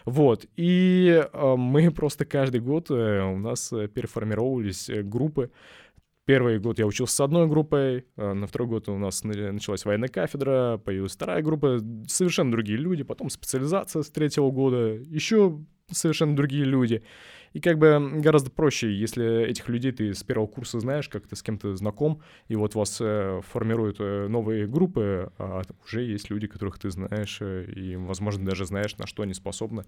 [0.04, 0.46] Вот.
[0.56, 5.50] И э, мы просто каждый год э, у нас переформировались группы.
[6.26, 9.84] Первый год я учился с одной группой, э, на второй год у нас на- началась
[9.84, 16.34] военная кафедра, появилась вторая группа, совершенно другие люди, потом специализация с третьего года, еще совершенно
[16.34, 17.04] другие люди.
[17.52, 21.36] И как бы гораздо проще, если этих людей ты с первого курса знаешь, как ты
[21.36, 26.48] с кем-то знаком, и вот вас э, формируют э, новые группы, а уже есть люди,
[26.48, 29.84] которых ты знаешь, э, и, возможно, даже знаешь, на что они способны,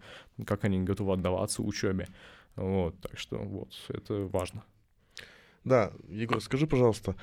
[0.47, 2.07] как они готовы отдаваться учебе.
[2.55, 4.63] Вот, так что вот, это важно.
[5.69, 7.15] Да, Егор, скажи, пожалуйста,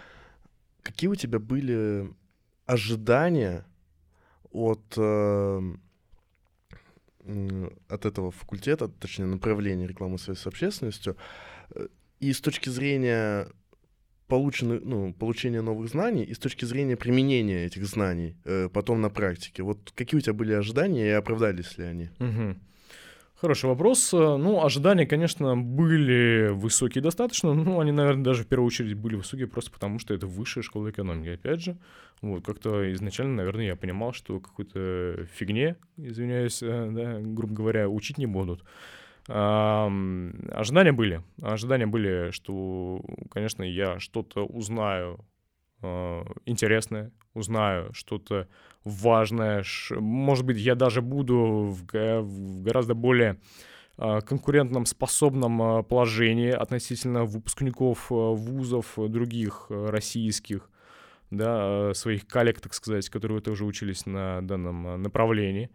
[0.84, 2.14] какие у тебя были
[2.68, 3.66] ожидания
[4.52, 5.62] от, э,
[7.90, 11.18] от этого факультета, точнее, направления рекламы связи с общественностью,
[11.72, 11.88] э,
[12.20, 13.48] и с точки зрения
[14.28, 19.10] полученных, ну, получения новых знаний, и с точки зрения применения этих знаний э, потом на
[19.10, 19.64] практике.
[19.64, 22.10] Вот какие у тебя были ожидания и оправдались ли они?
[22.20, 22.60] Мгм.
[23.36, 24.14] Хороший вопрос.
[24.14, 27.54] Ну, ожидания, конечно, были высокие достаточно.
[27.54, 30.90] Ну, они, наверное, даже в первую очередь были высокие просто потому, что это высшая школа
[30.90, 31.30] экономики.
[31.30, 31.78] Опять же,
[32.22, 38.18] вот как-то изначально, наверное, я понимал, что какой-то фигне, извиняюсь, э, да, грубо говоря, учить
[38.18, 38.64] не будут.
[39.28, 41.22] Ам, Ожидания были.
[41.42, 45.26] Ожидания были, что, конечно, я что-то узнаю
[46.46, 48.48] интересное, узнаю что-то
[48.84, 49.64] важное.
[49.92, 51.86] Может быть, я даже буду в,
[52.64, 53.40] гораздо более
[53.98, 60.70] а, конкурентном способном а, положении относительно выпускников вузов других российских,
[61.32, 65.70] да, своих коллег, так сказать, которые тоже учились на данном направлении.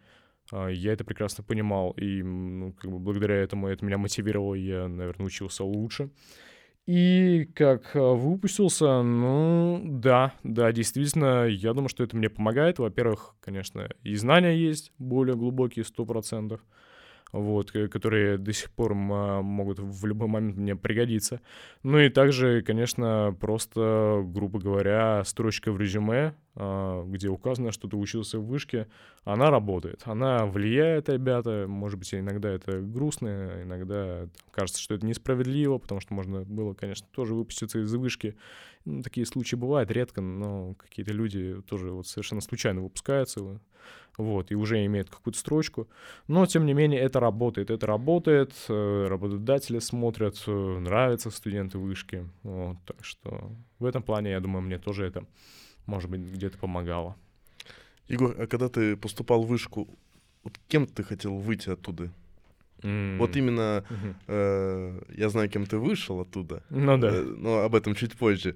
[0.53, 5.27] Я это прекрасно понимал, и ну, как бы благодаря этому это меня мотивировало, я, наверное,
[5.27, 6.11] учился лучше.
[6.93, 12.81] И как а, выпустился, ну да, да, действительно, я думаю, что это мне помогает.
[12.81, 16.61] Во-первых, конечно, и знания есть более глубокие, сто процентов,
[17.31, 21.41] вот, к- которые до сих пор а, могут в любой момент мне пригодиться.
[21.85, 28.39] Ну и также, конечно, просто, грубо говоря, строчка в резюме, где указано, что ты учился
[28.39, 28.89] в вышке,
[29.25, 30.03] она работает.
[30.05, 31.67] Она влияет, ребята.
[31.69, 37.07] Может быть, иногда это грустно, иногда кажется, что это несправедливо, потому что можно было, конечно,
[37.13, 38.37] тоже выпуститься из вышки.
[38.85, 43.61] Ну, такие случаи бывают редко, но какие-то люди тоже вот совершенно случайно выпускаются,
[44.17, 45.89] вот, и уже имеют какую-то строчку.
[46.29, 47.71] Но, тем не менее, это работает.
[47.71, 52.29] Это работает, э, работодатели смотрят, э, нравятся студенты вышки.
[52.43, 55.25] Вот, так что в этом плане, я думаю, мне тоже это
[55.91, 57.17] может быть, где-то помогало.
[58.09, 59.89] Егор, а когда ты поступал в вышку,
[60.45, 62.11] вот кем ты хотел выйти оттуда?
[62.83, 63.19] Mm.
[63.19, 64.15] Вот именно mm-hmm.
[64.29, 66.63] э, я знаю, кем ты вышел оттуда.
[66.71, 67.09] Ну да.
[67.09, 68.55] Э, но об этом чуть позже.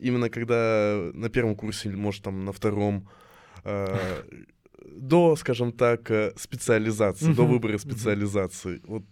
[0.00, 3.08] Именно когда на первом курсе, может, там на втором,
[3.64, 4.22] э,
[4.96, 7.34] до, скажем так, э, специализации, mm-hmm.
[7.34, 8.76] до выбора специализации.
[8.76, 8.86] Mm-hmm.
[8.86, 9.02] Вот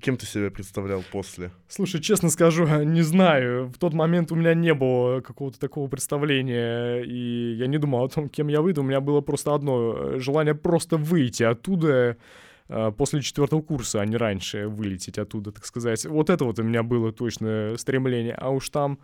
[0.00, 1.50] Кем ты себя представлял после?
[1.68, 3.66] Слушай, честно скажу, не знаю.
[3.66, 8.08] В тот момент у меня не было какого-то такого представления, и я не думал о
[8.08, 8.82] том, кем я выйду.
[8.82, 12.16] У меня было просто одно э, желание просто выйти оттуда
[12.68, 16.04] э, после четвертого курса, а не раньше вылететь оттуда, так сказать.
[16.06, 18.34] Вот это вот у меня было точно стремление.
[18.34, 18.98] А уж там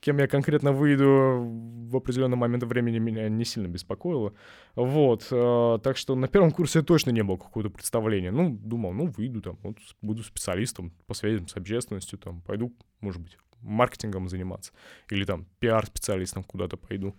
[0.00, 1.42] кем я конкретно выйду
[1.90, 4.32] в определенный момент времени меня не сильно беспокоило.
[4.74, 8.30] Вот, э, так что на первом курсе точно не было какого-то представления.
[8.30, 13.20] Ну, думал, ну, выйду там, вот, буду специалистом по связям с общественностью, там, пойду, может
[13.20, 14.72] быть, маркетингом заниматься
[15.10, 17.16] или там пиар-специалистом куда-то пойду.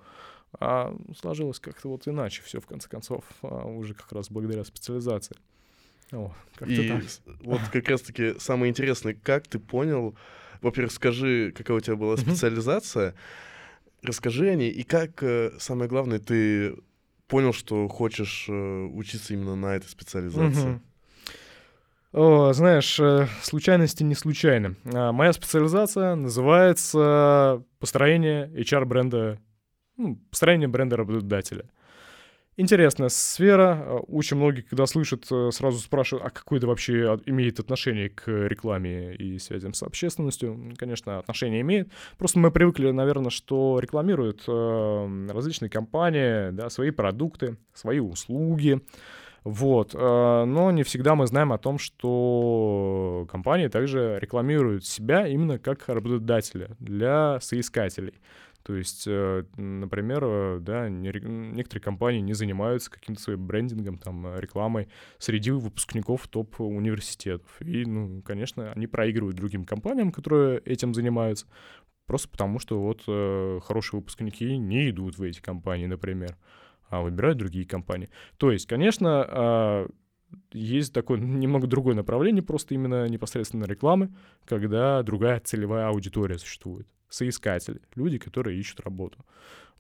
[0.60, 5.36] А сложилось как-то вот иначе все, в конце концов, а уже как раз благодаря специализации.
[6.12, 6.34] О,
[6.66, 7.04] И так.
[7.42, 10.16] вот как раз-таки самое интересное, как ты понял,
[10.62, 13.16] во-первых, скажи, какая у тебя была специализация,
[14.02, 16.76] расскажи о ней, и как, э, самое главное, ты
[17.28, 20.82] понял, что хочешь э, учиться именно на этой специализации?
[22.12, 24.76] О, знаешь, э, случайности не случайны.
[24.86, 29.40] А, моя специализация называется построение HR-бренда,
[29.96, 31.70] ну, построение бренда работодателя.
[32.60, 33.82] Интересная сфера.
[33.82, 38.28] Э, очень многие, когда слышат, э, сразу спрашивают, а какое это вообще имеет отношение к
[38.28, 40.74] рекламе и связям с общественностью.
[40.78, 41.90] Конечно, отношение имеет.
[42.18, 48.82] Просто мы привыкли, наверное, что рекламируют э, различные компании, да, свои продукты, свои услуги.
[49.46, 49.94] Вот.
[49.94, 56.76] Но не всегда мы знаем о том, что компании также рекламируют себя именно как работодателя
[56.78, 58.16] для соискателей.
[58.70, 64.40] То есть, э, например, э, да, некоторые компании не занимаются каким-то своим брендингом, там, э,
[64.40, 67.50] рекламой среди выпускников топ-университетов.
[67.62, 71.48] И, ну, конечно, они проигрывают другим компаниям, которые этим занимаются,
[72.06, 73.06] просто потому что вот
[73.64, 76.38] хорошие выпускники не идут в эти компании, например,
[76.90, 78.12] а выбирают другие компании.
[78.38, 79.88] То есть, конечно, а,
[80.52, 84.14] есть такое немного другое направление, просто именно непосредственно рекламы,
[84.46, 89.20] когда другая целевая аудитория существует соискатели, люди, которые ищут работу.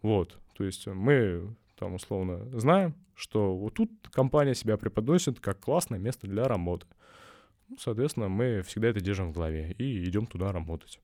[0.02, 6.00] Вот, то есть мы там условно знаем, что вот тут компания себя преподносит как классное
[6.00, 6.88] место для работы.
[7.70, 11.00] Ну, соответственно, мы всегда это держим в голове и идем туда работать.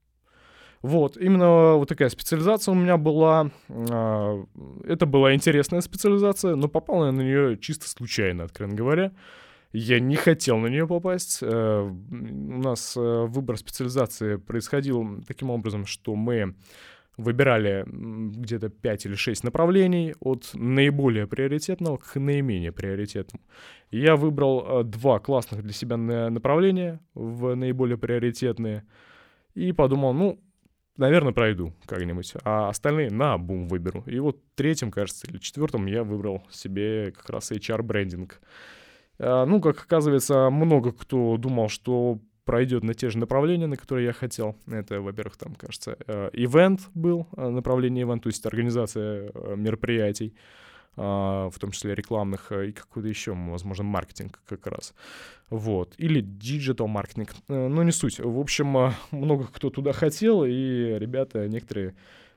[0.81, 3.49] Вот, именно вот такая специализация у меня была.
[3.69, 4.45] А,
[4.83, 9.11] это была интересная специализация, но попал я на нее чисто случайно, откровенно говоря.
[9.77, 11.39] Я не хотел на нее попасть.
[11.41, 16.55] Э, у нас э, выбор специализации происходил таким образом, что мы
[17.17, 23.43] выбирали где-то 5 или 6 направлений от наиболее приоритетного к наименее приоритетному.
[23.91, 28.85] Я выбрал э, два классных для себя направления в наиболее приоритетные
[29.55, 30.39] и подумал, ну,
[30.95, 34.05] наверное, пройду как-нибудь, а остальные наобум выберу.
[34.05, 38.39] И вот третьим, кажется, или четвертым я выбрал себе как раз HR-брендинг.
[39.19, 44.05] А, ну, как оказывается, много кто думал, что пройдет на те же направления, на которые
[44.05, 44.55] я хотел.
[44.67, 50.35] Это, во-первых, там, кажется, э, event был, э, направление event, то есть организация э, мероприятий,
[50.97, 54.93] а, в том числе рекламных, и какой-то еще, возможно, маркетинг как раз.
[55.49, 55.93] Вот.
[55.97, 57.31] Или digital маркетинг.
[57.49, 58.19] Но не суть.
[58.19, 61.95] В общем, много кто туда хотел, и ребята некоторые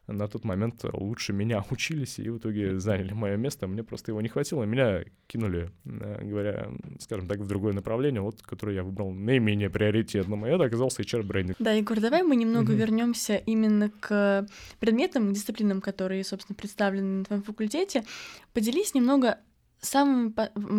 [0.08, 3.66] на тот момент лучше меня учились и в итоге заняли мое место.
[3.66, 4.64] Мне просто его не хватило.
[4.64, 10.46] Меня кинули, э, говоря, скажем так, в другое направление, вот, которое я выбрал наименее приоритетным.
[10.46, 11.56] И это оказался HR-брендинг.
[11.58, 12.76] Да, Егор, давай мы немного mm-hmm.
[12.76, 14.46] вернемся именно к
[14.80, 18.04] предметам, дисциплинам, которые, собственно, представлены на твоем факультете.
[18.52, 19.38] Поделись немного
[19.80, 20.32] самыми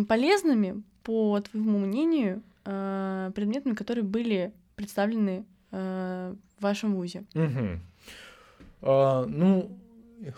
[0.04, 7.24] полезными, по твоему мнению, э, предметами, которые были представлены э, в вашем ВУЗе.
[7.34, 7.80] Угу.
[8.82, 9.76] А, ну,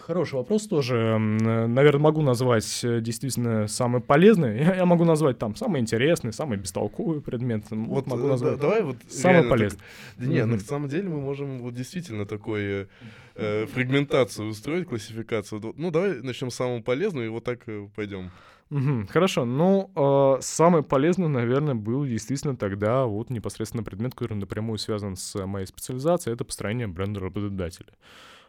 [0.06, 1.18] Хороший вопрос тоже.
[1.18, 4.58] Наверное, могу назвать э, действительно самый полезный.
[4.76, 7.64] Я, могу назвать там самый интересный, самый бестолковый предмет.
[7.70, 8.54] Вот, вот могу э, назвать.
[8.54, 9.80] Да, давай вот самый полезный.
[9.80, 10.52] Так, да нет, mm-hmm.
[10.52, 12.86] на самом деле мы можем вот действительно такой
[13.34, 15.74] э, фрагментацию устроить, классификацию.
[15.76, 18.30] Ну, давай начнем с самого полезного и вот так э, пойдем.
[18.70, 19.44] Угу, хорошо.
[19.44, 25.44] Ну, э, самый полезный, наверное, был действительно тогда вот непосредственно предмет, который напрямую связан с
[25.44, 27.92] моей специализацией, это построение бренда работодателя.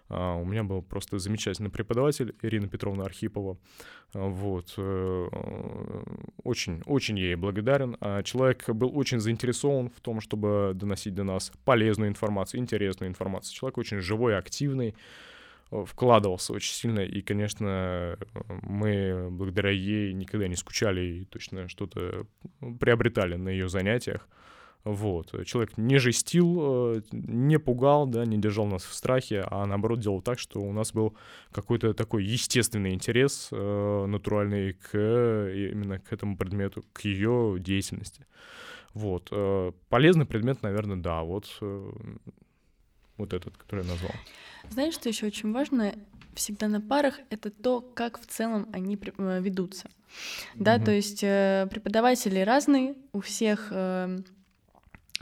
[0.09, 3.57] Uh, у меня был просто замечательный преподаватель Ирина Петровна Архипова.
[4.13, 4.73] Uh, вот.
[4.77, 7.97] Uh, очень, очень ей благодарен.
[8.23, 13.55] Человек был очень заинтересован в том, чтобы доносить до нас полезную информацию, интересную информацию.
[13.55, 14.93] Человек очень живой, активный
[15.85, 18.17] вкладывался очень сильно, и, конечно,
[18.61, 22.27] мы благодаря ей никогда не скучали и точно что-то
[22.79, 24.27] приобретали на ее занятиях.
[24.83, 25.31] Вот.
[25.45, 30.21] Человек не жестил, э, не пугал, да, не держал нас в страхе, а наоборот делал
[30.21, 31.15] так, что у нас был
[31.51, 38.25] какой-то такой естественный интерес, э, натуральный к именно к этому предмету, к ее деятельности.
[38.93, 39.29] Вот.
[39.31, 41.47] Э, полезный предмет, наверное, да, вот,
[43.17, 44.11] вот этот, который я назвал.
[44.69, 45.93] Знаешь, что еще очень важно
[46.35, 49.89] всегда на парах, это то, как в целом они ведутся.
[50.55, 50.85] Да, mm-hmm.
[50.85, 53.71] то есть преподаватели разные, у всех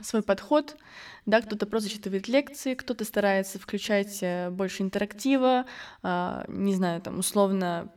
[0.02, 0.76] свой подход,
[1.26, 5.66] да, кто-то просто читает лекции, кто-то старается включать э, больше интерактива,
[6.02, 7.92] а, не знаю, там, условно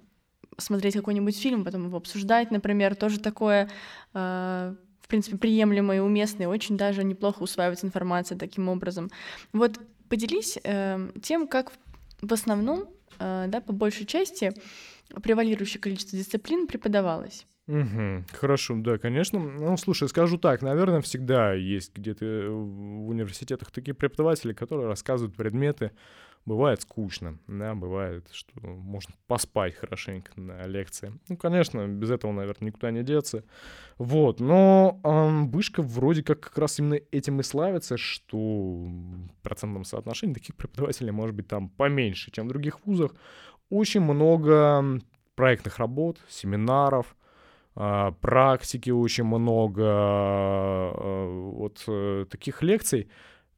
[0.58, 3.70] смотреть какой-нибудь фильм, потом его обсуждать, например, тоже такое,
[4.14, 9.10] а, в принципе, приемлемое и уместное, очень даже неплохо усваивается информация таким образом.
[9.54, 9.80] Вот
[10.10, 11.72] поделись э, тем, как
[12.22, 12.86] в основном,
[13.20, 14.54] э, да, по большей части,
[15.22, 17.46] превалирующее количество дисциплин преподавалось.
[17.68, 19.40] Угу, хорошо, да, конечно.
[19.40, 25.92] Ну, слушай, скажу так, наверное, всегда есть где-то в университетах такие преподаватели, которые рассказывают предметы.
[26.46, 31.12] Бывает скучно, да, бывает, что можно поспать хорошенько на лекции.
[31.28, 33.44] Ну, конечно, без этого, наверное, никуда не деться.
[33.98, 39.86] Вот, но эм, вышка вроде как как раз именно этим и славится, что в процентном
[39.86, 43.16] соотношении таких преподавателей может быть там поменьше, чем в других вузах.
[43.72, 45.02] Очень много
[45.34, 47.16] проектных работ, семинаров,
[48.22, 53.10] практики очень много, а, вот э, таких лекций.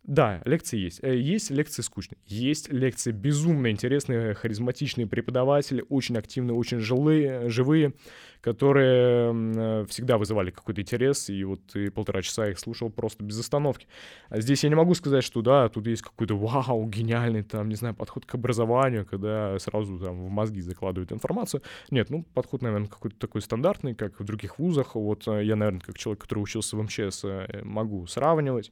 [0.08, 1.04] Да, лекции есть.
[1.04, 2.18] Э, есть лекции скучные.
[2.28, 7.94] Есть лекции безумно интересные, харизматичные преподаватели, очень активные, очень жилые, живые,
[8.40, 13.38] которые э, всегда вызывали какой-то интерес, и вот и полтора часа их слушал просто без
[13.38, 13.88] остановки.
[14.30, 17.76] А здесь я не могу сказать, что да, тут есть какой-то вау, гениальный там, не
[17.76, 21.64] знаю, подход к образованию, когда сразу там в мозги закладывают информацию.
[21.92, 24.96] Нет, ну, подход, наверное, какой-то такой стандартный, как в других вузах.
[24.96, 27.26] Вот я, наверное, как человек, который учился в МЧС,
[27.64, 28.72] могу сравнивать.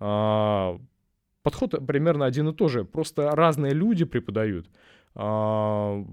[0.00, 0.78] А,
[1.42, 4.68] подход примерно один и тот же, просто разные люди преподают,
[5.14, 6.04] а,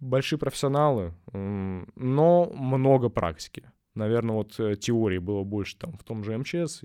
[0.00, 3.70] большие профессионалы, но много практики.
[3.94, 6.82] Наверное, вот э, теории было больше там в том же МЧС,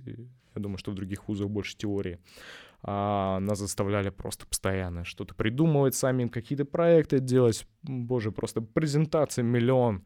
[0.55, 2.19] я думаю, что в других вузах больше теории.
[2.81, 7.67] А нас заставляли просто постоянно что-то придумывать, сами какие-то проекты делать.
[7.83, 10.05] Боже, просто презентации миллион.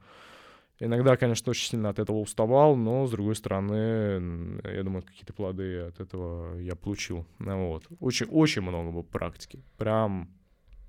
[0.83, 5.79] Иногда, конечно, очень сильно от этого уставал, но, с другой стороны, я думаю, какие-то плоды
[5.79, 7.25] от этого я получил.
[7.39, 7.85] Вот.
[7.99, 9.59] Очень, очень много было практики.
[9.77, 10.29] Прям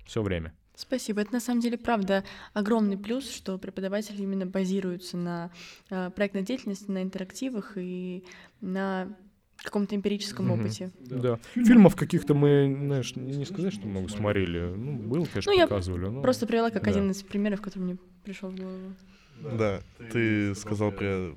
[0.05, 0.53] все время.
[0.75, 1.21] Спасибо.
[1.21, 2.23] Это на самом деле правда
[2.53, 5.51] огромный плюс, что преподаватели именно базируются на
[5.89, 8.25] э, проектной деятельности, на интерактивах и
[8.59, 9.15] на
[9.57, 10.59] каком-то эмпирическом mm-hmm.
[10.59, 10.91] опыте.
[10.99, 11.17] Да.
[11.17, 11.39] да.
[11.53, 14.73] Фильмов каких-то мы, знаешь, не сказать, что много смотрели.
[14.75, 16.05] Ну, было, конечно, ну, показывали.
[16.05, 16.21] Я но...
[16.21, 16.91] просто привела как да.
[16.91, 18.93] один из примеров, который мне пришел в голову.
[19.41, 19.81] Да,
[20.11, 21.35] ты сказал про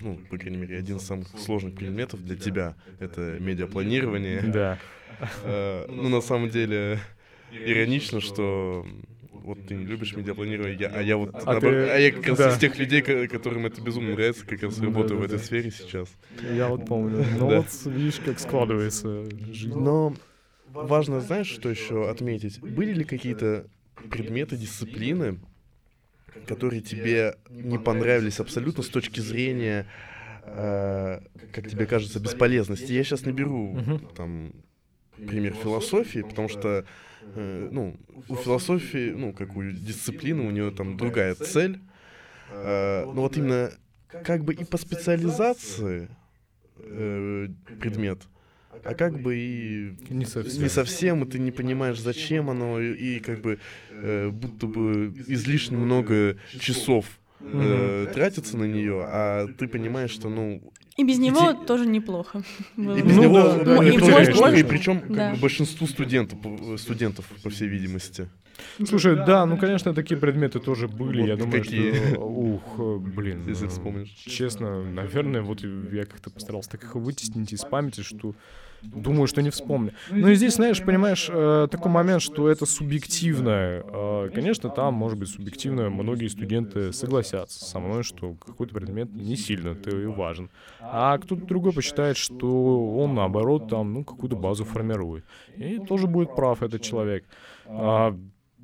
[0.00, 4.42] ну, по крайней мере, один из самых сложных предметов для тебя— это медиапланирование.
[4.42, 4.78] Да.
[5.42, 7.00] А, ну, на самом деле,
[7.50, 8.86] иронично, что
[9.32, 11.90] вот ты не любишь медиапланирование, я, а я вот, а, наоборот, ты...
[11.90, 12.50] а я как раз да.
[12.50, 15.44] из тех людей, которым это безумно нравится, как раз работаю да, да, в этой да.
[15.44, 16.08] сфере сейчас.
[16.52, 17.24] Я вот помню.
[17.38, 19.74] Ну вот видишь, как складывается жизнь.
[19.74, 20.14] Но
[20.68, 22.60] важно, знаешь, что еще отметить?
[22.60, 23.66] Были ли какие-то
[24.10, 25.40] предметы, дисциплины,
[26.46, 29.86] которые тебе не понравились абсолютно с точки зрения,
[30.44, 31.20] э,
[31.52, 32.92] как тебе кажется, бесполезности.
[32.92, 34.14] Я сейчас наберу uh-huh.
[34.14, 34.52] там
[35.16, 36.84] пример философии, потому что
[37.34, 37.96] э, ну,
[38.28, 41.80] у философии, ну, как у дисциплины, у нее там другая цель.
[42.50, 43.72] Э, но вот именно
[44.24, 46.08] как бы и по специализации
[46.78, 47.48] э,
[47.80, 48.22] предмет—
[48.84, 53.16] а как бы и не совсем, не совсем и ты не понимаешь, зачем оно, и,
[53.16, 53.58] и как бы
[53.90, 57.06] э, будто бы излишне много часов
[57.40, 60.60] э, тратится на нее, а ты понимаешь, что, ну,
[60.96, 62.42] И без него тоже неплохо.
[62.76, 63.08] было И бы.
[63.08, 65.34] без Ну него да, да, и и может- причем Да.
[65.40, 68.28] большинству студентов, э, студентов, по всей видимости.
[68.84, 71.22] Слушай, да, ну, конечно, такие предметы тоже были.
[71.22, 71.92] Вот я думаю, какие?
[71.92, 72.20] что...
[72.20, 73.44] Ух, э, блин.
[73.46, 74.08] Если э, вспомнишь.
[74.10, 78.34] Честно, наверное, вот я как-то постарался так их вытеснить из памяти, что
[78.82, 79.92] думаю, что не вспомню.
[80.10, 83.82] Ну и здесь, знаешь, понимаешь, э, такой момент, что это субъективно.
[83.84, 89.36] Э, Конечно, там, может быть, субъективно многие студенты согласятся со мной, что какой-то предмет не
[89.36, 90.50] сильно и важен.
[90.80, 95.24] А кто-то другой посчитает, что он, наоборот, там, ну, какую-то базу формирует.
[95.56, 97.24] И тоже будет прав этот человек.
[97.66, 98.16] А,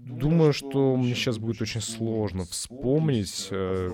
[0.04, 3.48] Думаю, что мне сейчас будет очень сложно вспомнить.
[3.50, 3.90] э,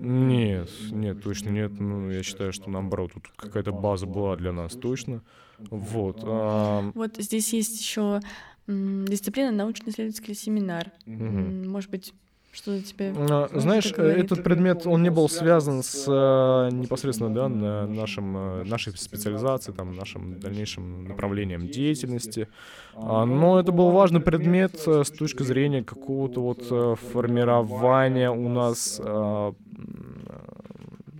[0.00, 1.74] Нет, нет, точно нет.
[1.78, 5.22] Ну, я считаю, что наоборот, тут какая-то база была для нас точно.
[5.70, 6.18] Вот.
[6.22, 8.20] а, Вот здесь есть еще
[8.66, 10.90] дисциплина научно-исследовательский семинар.
[11.06, 12.12] М, Может быть,
[12.54, 13.12] что-то тебе...
[13.16, 14.24] А, Знаешь, это говорит?
[14.24, 19.72] этот предмет, он не был связан с э, непосредственно, да, на нашем, э, нашей специализации,
[19.72, 22.48] там, нашим дальнейшим направлением деятельности.
[22.94, 28.48] А, Но это был важный предмет э, с точки зрения какого-то вот э, формирования у
[28.48, 29.52] нас э, э,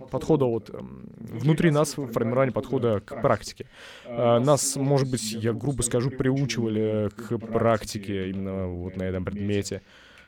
[0.09, 3.65] подхода вот эм, внутри нас формирование подхода к практике.
[4.05, 9.81] Э, Нас, может быть, я грубо скажу, приучивали к практике именно вот на этом предмете.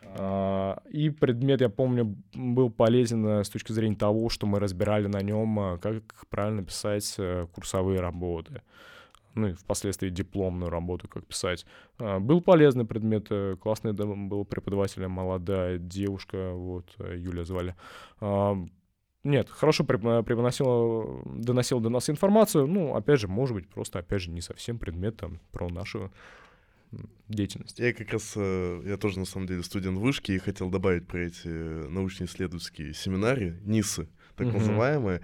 [0.04, 5.08] А, И предмет, я помню, был полезен э, с точки зрения того, что мы разбирали
[5.08, 8.62] на нем, э, как правильно писать э, курсовые работы.
[9.36, 11.66] Ну и впоследствии дипломную работу, как писать.
[12.00, 13.30] А, Был полезный предмет,
[13.60, 17.76] классный был преподаватель, молодая девушка, вот, Юля звали.
[18.20, 18.56] А,
[19.24, 22.66] Нет, хорошо преп- преподносила, доносила до нас информацию.
[22.66, 26.12] Ну, опять же, может быть, просто, опять же, не совсем предмет там про нашу
[26.92, 27.80] м, деятельность.
[27.80, 31.20] Я как раз, э, я тоже на самом деле студент вышки и хотел добавить про
[31.20, 35.22] эти э, научно-исследовательские семинары, НИСы, так называемые.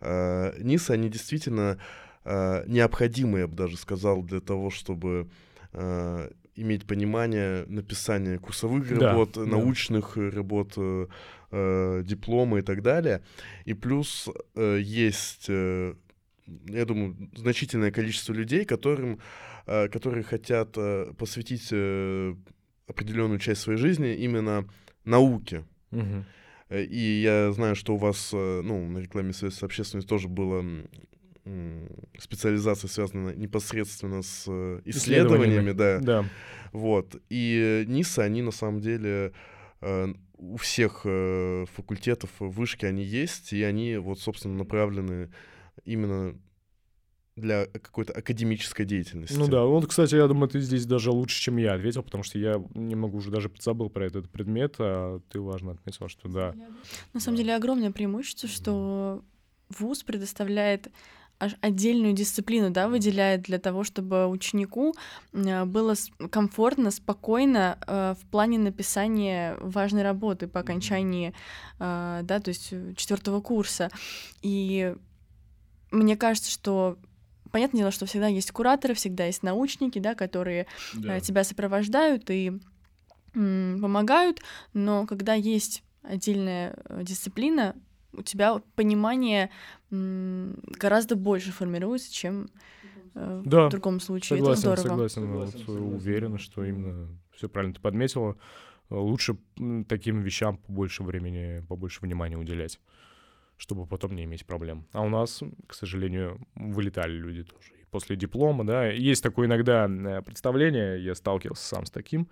[0.00, 1.78] Э, НИСы, они действительно
[2.66, 5.28] необходимы, я бы даже сказал, для того, чтобы
[6.56, 9.44] иметь понимание написания курсовых Да, работ, да.
[9.44, 13.22] научных работ, э, диплома и так далее.
[13.64, 15.94] И плюс э, есть, э,
[16.66, 19.20] я думаю, значительное количество людей, которым,
[19.66, 22.34] которые хотят э, посвятить э,
[22.86, 24.64] определенную часть своей жизни именно
[25.04, 25.64] науке.
[26.68, 30.28] Э, И я знаю, что у вас, э, ну, на рекламе связи с общественностью тоже
[30.28, 30.64] была
[32.18, 36.00] специализация, связанная непосредственно с э, исследованиями, да.
[36.00, 36.24] Да.
[36.72, 37.16] Вот.
[37.30, 39.32] И э, НИСы, они на самом деле
[39.80, 45.30] э, у всех э, факультетов вышки они есть, и они вот, собственно, направлены
[45.84, 46.34] именно
[47.36, 49.36] для какой-то академической деятельности.
[49.36, 52.38] Ну да, вот, кстати, я думаю, ты здесь даже лучше, чем я ответил, потому что
[52.38, 56.54] я немного уже даже подзабыл про этот предмет, а ты важно отметил, что да.
[57.12, 59.22] На самом деле огромное преимущество, что
[59.68, 60.88] ВУЗ предоставляет
[61.38, 64.94] аж отдельную дисциплину, да, выделяет для того, чтобы ученику
[65.32, 65.94] э, было
[66.30, 71.34] комфортно, спокойно э, в плане написания важной работы по окончании,
[71.78, 73.90] э, да, то есть четвертого курса.
[74.40, 74.94] И
[75.90, 76.98] мне кажется, что
[77.56, 80.66] понятное дело, что всегда есть кураторы, всегда есть научники, да, которые
[81.02, 82.52] э, тебя сопровождают и
[83.32, 84.42] помогают,
[84.74, 87.74] но когда есть отдельная э, дисциплина,
[88.12, 89.48] у тебя понимание
[89.90, 92.50] гораздо больше формируется, чем
[93.14, 94.38] э, Да, в другом случае.
[94.38, 95.08] Согласен, Это здорово.
[95.08, 95.26] согласен.
[95.32, 98.36] Вот, э, уверен, что именно все правильно ты подметила.
[98.90, 99.38] Лучше
[99.88, 102.80] таким вещам побольше времени, побольше внимания уделять,
[103.56, 104.86] чтобы потом не иметь проблем.
[104.92, 107.72] А у нас, к сожалению, вылетали люди тоже.
[107.80, 112.28] И после диплома, да, есть такое иногда э, представление, я сталкивался сам с таким,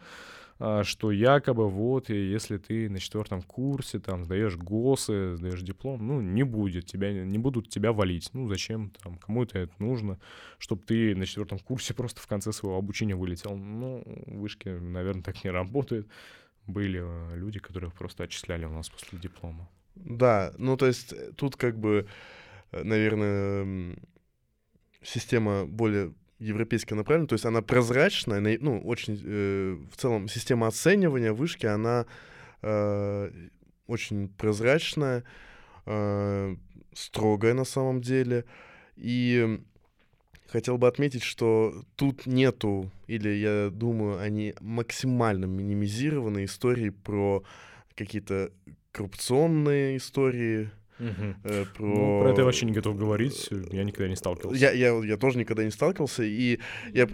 [0.59, 6.07] а, что якобы вот, и если ты на четвертом курсе там сдаешь ГОСы, сдаешь диплом,
[6.07, 8.31] ну, не будет тебя, не будут тебя валить.
[8.33, 10.20] Ну, зачем там, кому это это нужно,
[10.59, 13.57] чтобы ты на четвертом курсе просто в конце своего обучения вылетел.
[13.57, 16.09] Ну, вышки, наверное, так не работает.
[16.66, 19.68] Были э, люди, которых просто отчисляли у нас после диплома.
[19.95, 22.07] Да, ну то есть э, тут как бы,
[22.73, 23.97] э, наверное,
[25.03, 30.67] система более европейская направлена, то есть она прозрачная, на- ну очень э, в целом система
[30.67, 32.07] оценивания вышки она
[32.63, 33.31] э,
[33.87, 35.25] очень прозрачная,
[35.87, 36.57] э,
[36.93, 38.45] строгая на самом деле,
[38.97, 39.61] и
[40.49, 47.43] хотел бы отметить, что тут нету, или я думаю, они максимально минимизированы истории про
[47.97, 48.51] какие-то
[48.95, 51.85] коррупционные истории, э, про...
[51.85, 54.59] Ну, про это я вообще не готов говорить, я никогда не сталкивался.
[54.59, 56.61] Я, я, я тоже никогда не сталкивался, и
[56.93, 57.09] я...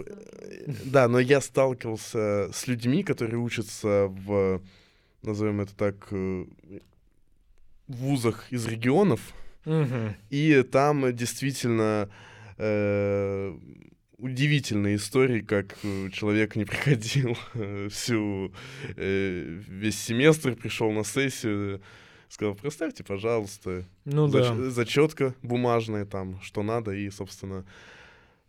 [0.85, 4.61] Да, но я сталкивался с людьми, которые учатся в,
[5.23, 6.45] назовем это так, э,
[7.89, 9.21] вузах из регионов,
[9.65, 10.17] Мгм.
[10.31, 12.09] И там действительно
[12.57, 13.57] э,
[14.21, 18.53] удивительные истории, как э, человек не приходил э, всю
[18.97, 21.81] э, весь семестр, пришел на сессию,
[22.29, 24.71] сказал, проставьте, пожалуйста, Ну да.
[24.71, 27.65] зачетка бумажная там, что надо, и, собственно,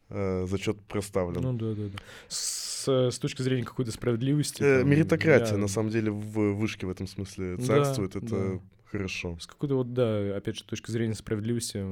[0.09, 1.41] зачет проставлен.
[1.41, 1.99] Ну да, да, да.
[2.27, 4.61] С, с точки зрения какой-то справедливости.
[4.61, 8.25] Э, там, меритократия, я- на самом деле, в вышке в этом смысле Да, царствует, это
[8.25, 8.59] да.
[8.91, 9.37] Хорошо.
[9.39, 11.83] С какой-то вот, да, опять же, точки зрения справедливости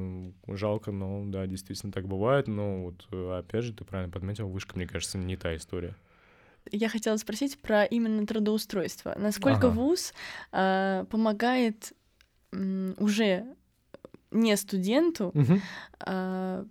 [0.48, 2.48] жалко, но да, действительно так бывает.
[2.48, 5.96] Но вот, э, опять же, ты правильно подметил, вышка, мне кажется, не та история.
[6.72, 9.16] Я хотела спросить про именно трудоустройство.
[9.18, 9.76] Насколько Ага.
[9.76, 10.14] ВУЗ
[10.52, 11.94] а, помогает
[12.52, 13.46] м, уже
[14.32, 15.34] не студенту
[16.00, 16.66] а,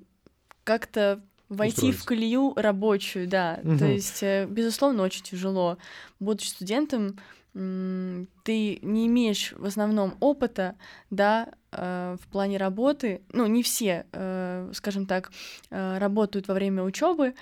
[0.65, 3.57] как-то войти в колею рабочую, да.
[3.57, 3.87] То Мгм.
[3.87, 5.79] есть, э, безусловно, очень тяжело.
[6.21, 7.19] Будучи студентом,
[7.53, 10.77] ты не имеешь в основном опыта,
[11.11, 13.23] да, э, в плане работы.
[13.33, 15.33] Ну, не все, э, скажем так,
[15.71, 17.35] э, работают во время учебы,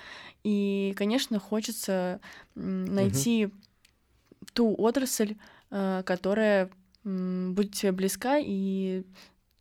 [0.43, 2.19] и, конечно, хочется
[2.55, 3.49] найти
[4.53, 5.35] ту отрасль,
[5.69, 6.69] которая
[7.03, 9.03] будет тебе близка, и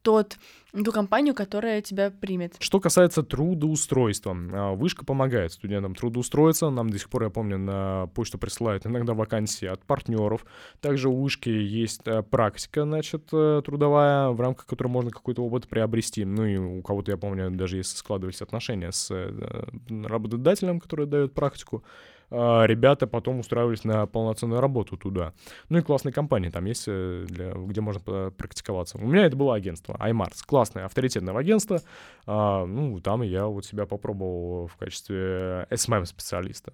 [0.06, 0.38] тот,
[0.72, 2.54] ту компанию, которая тебя примет.
[2.60, 6.70] Что касается трудоустройства, а, вышка помогает студентам трудоустроиться.
[6.70, 10.46] Нам до сих пор, я помню, на почту присылают иногда вакансии от партнеров.
[10.80, 15.66] Также у вышки есть э, практика, значит, э, трудовая, в рамках которой можно какой-то опыт
[15.66, 16.24] приобрести.
[16.24, 21.34] Ну и у кого-то, я помню, даже если складывались отношения с э, работодателем, который дает
[21.34, 21.82] практику,
[22.30, 25.32] ребята потом устраивались на полноценную работу туда.
[25.68, 28.98] Ну и классные компании там есть, э, для, где можно практиковаться.
[28.98, 30.42] У меня это было агентство iMars.
[30.46, 31.80] Классное, авторитетное агентство.
[32.26, 36.72] А, ну, там я вот себя попробовал в качестве SMM-специалиста.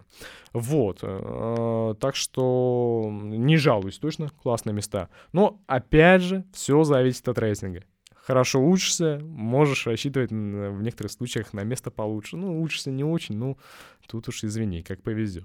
[0.53, 1.01] Вот.
[1.03, 5.09] э, так что не жалуюсь точно, классные места.
[5.33, 7.85] Но, опять же, все зависит от рейтинга.
[8.25, 12.37] Хорошо учишься, можешь рассчитывать в некоторых случаях на место получше.
[12.37, 13.59] Ну, учишься не очень, ну,
[14.07, 15.45] тут уж извини, как повезет.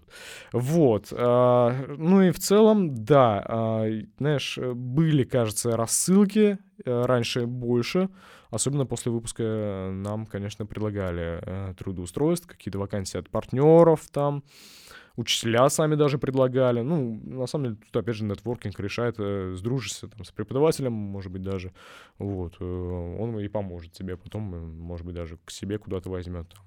[0.54, 1.12] Вот.
[1.12, 3.88] а, ну и в целом, да, а,
[4.20, 8.10] знаешь, были, кажется, рассылки э, раньше больше.
[8.50, 14.44] Особенно после выпуска э, нам, конечно, предлагали э, трудоустройств, какие-то вакансии от партнеров там.
[15.18, 16.82] Учителя сами даже предлагали.
[16.82, 21.32] Ну, на самом деле, тут опять же нетворкинг решает, э, сдружишься там с преподавателем, может
[21.32, 21.74] быть, даже.
[22.20, 22.56] Вот.
[22.60, 26.64] э, он и поможет тебе потом, э, может быть, даже к себе куда-то возьмет там.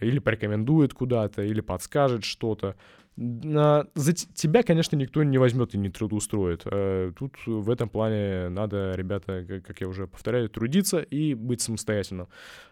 [0.00, 2.76] Или порекомендует куда-то, или подскажет что-то.
[3.14, 6.62] За тебя, конечно, никто не возьмет и не трудоустроит.
[6.64, 12.28] Э, Тут в этом плане надо, ребята, как- я уже повторяю, трудиться и быть самостоятельным.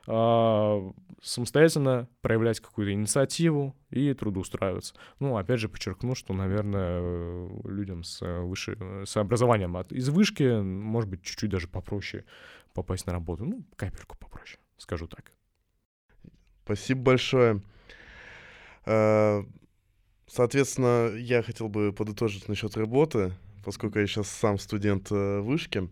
[0.06, 0.80] А,
[1.22, 4.94] Самостоятельно проявлять какую-то инициативу и трудоустраиваться.
[5.18, 11.22] Ну, опять же, подчеркну, что, наверное, людям с, выше, с образованием из вышки, может быть,
[11.22, 12.24] чуть-чуть даже попроще
[12.72, 13.44] попасть на работу.
[13.44, 15.32] Ну, капельку попроще, скажу так.
[16.70, 17.62] Спасибо большое.
[18.86, 19.42] Э,
[20.28, 23.32] Соответственно, я хотел бы подытожить насчет работы,
[23.64, 25.88] поскольку я сейчас сам студент э, вышки.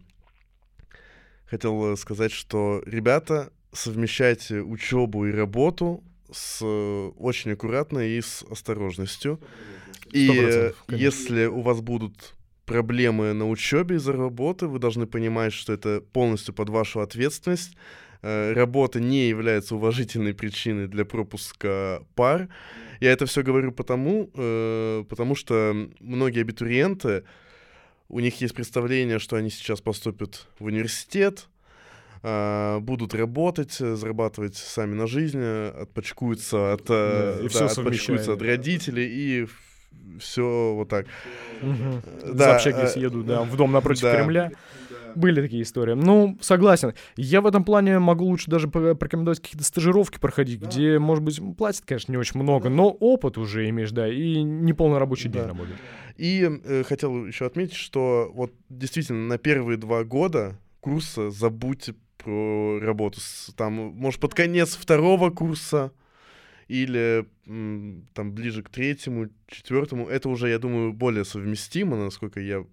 [1.47, 9.41] Хотел э, сказать, что ребята, совмещайте учебу и работу с очень аккуратно и с осторожностью.
[10.13, 11.05] И 100%, конечно.
[11.05, 16.55] если у вас будут проблемы на учебе из-за работы, вы должны понимать, что это полностью
[16.55, 17.77] под вашу ответственность.
[18.23, 22.49] Э, Работа не является уважительной причиной для пропуска пар.
[23.01, 27.25] Я это все говорю потому, э, потому что многие абитуриенты,
[28.09, 31.49] у них есть представление, что они сейчас поступят в университет,
[32.23, 37.67] а, будут работать, э, зарабатывать сами на жизнь, э, отпочкуются от, э, Да, да, всё
[37.67, 39.47] отпочкуются от родителей и
[40.19, 41.07] все вот так.
[41.63, 42.03] Мгм.
[42.33, 44.17] Да, За общаги э, съеду, да, в дом напротив да.
[44.17, 44.51] Кремля.
[45.19, 45.95] Были такие истории.
[45.95, 46.95] Ну, согласен.
[47.17, 51.41] Я в этом плане могу лучше даже по- порекомендовать какие-то стажировки проходить, где, может быть,
[51.57, 55.43] платят, конечно, не очень много, но опыт уже имеешь, да, и не полный рабочий день
[55.43, 55.49] Да.
[55.49, 55.75] работать.
[56.17, 62.79] И э, хотел еще отметить, что вот действительно на первые два года курса забудьте про
[62.81, 63.21] работу.
[63.21, 65.91] С- Там, может, под конец второго курса
[66.69, 67.27] или
[68.15, 72.65] там ближе к третьему, четвертому, это уже, я думаю, более совместимо, насколько я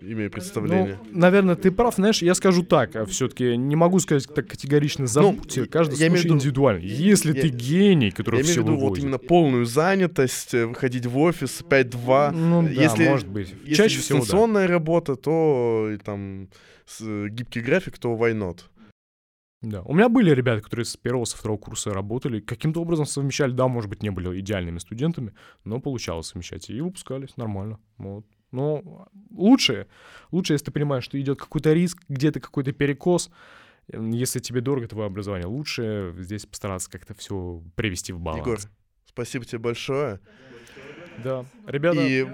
[0.00, 0.98] имею представление.
[1.10, 5.06] Ну, наверное, ты прав, знаешь, я скажу так, а все-таки не могу сказать так категорично,
[5.06, 6.80] забудьте, каждый Ну, я имею в случай виду- индивидуально.
[6.84, 10.66] Если я- ты гений, который я имею все в виду вот именно полную занятость, э,
[10.66, 12.30] выходить в офис 5-2.
[12.32, 13.54] ну да, если- может быть.
[13.62, 14.22] Если Чаще всего, да.
[14.24, 16.48] дистанционная работа, то и там
[16.86, 18.60] с- э, гибкий график, то why not?
[19.60, 19.82] Да.
[19.82, 23.66] У меня были ребята, которые с первого, со второго курса работали, каким-то образом совмещали, да,
[23.66, 25.32] может быть, не были идеальными студентами,
[25.64, 27.80] но получалось совмещать, и выпускались нормально.
[27.96, 28.24] Вот.
[28.50, 29.86] Но лучше,
[30.30, 33.30] лучше, если ты понимаешь, что идет какой-то риск, где-то какой-то перекос,
[33.90, 38.42] Если тебе дорого твое образование, лучше здесь постараться как-то все привести в баланс.
[38.42, 38.58] Егор,
[39.06, 40.20] спасибо тебе большое.
[41.22, 41.44] Да.
[41.66, 42.26] Ребята, И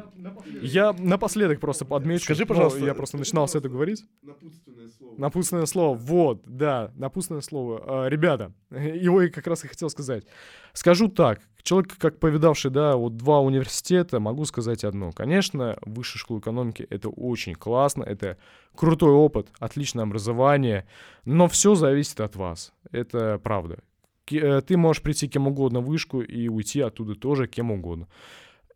[0.62, 2.24] я напоследок просто подмечу.
[2.24, 4.04] Скажи, ну, пожалуйста, я просто начинал с этого говорить.
[4.22, 5.14] напутственное слово.
[5.18, 5.96] Напутственное слово.
[5.96, 7.82] Вот, да, напутственное слово.
[7.86, 10.24] А, ребята, его я как раз и хотел сказать.
[10.72, 15.12] Скажу так, человек, как повидавший, да, вот два университета, могу сказать одно.
[15.12, 18.38] Конечно, высшая школа экономики— это очень классно, это
[18.74, 20.86] крутой опыт, отличное образование,
[21.24, 22.72] но все зависит от вас.
[22.92, 23.78] Это правда.
[24.30, 28.08] Э, Ты можешь прийти кем угодно в вышку и уйти оттуда тоже кем угодно.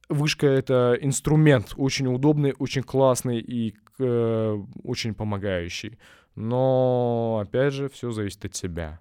[0.08, 5.98] Вышка— это инструмент очень удобный, очень классный и э, очень помогающий.
[6.34, 9.00] Но, опять же, все зависит от тебя.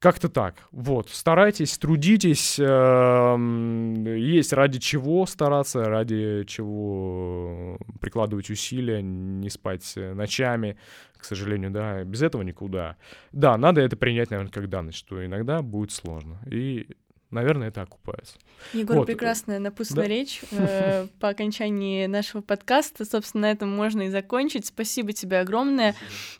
[0.00, 0.56] Как-то так.
[0.70, 1.08] Вот.
[1.08, 2.58] Старайтесь, трудитесь.
[2.58, 10.76] эм, Есть ради чего стараться, ради чего прикладывать усилия, не спать ночами,
[11.16, 12.04] к сожалению, да.
[12.04, 12.96] Без этого никуда.
[13.32, 16.38] Да, надо это принять, наверное, как данность, что иногда будет сложно.
[16.50, 16.86] И,
[17.34, 18.34] наверное, это окупается.
[18.72, 20.08] Егор, Вот, прекрасная напутственная да.
[20.08, 23.04] речь э, по окончании нашего подкаста.
[23.04, 24.66] Собственно, на этом можно и закончить.
[24.66, 25.94] Спасибо тебе огромное.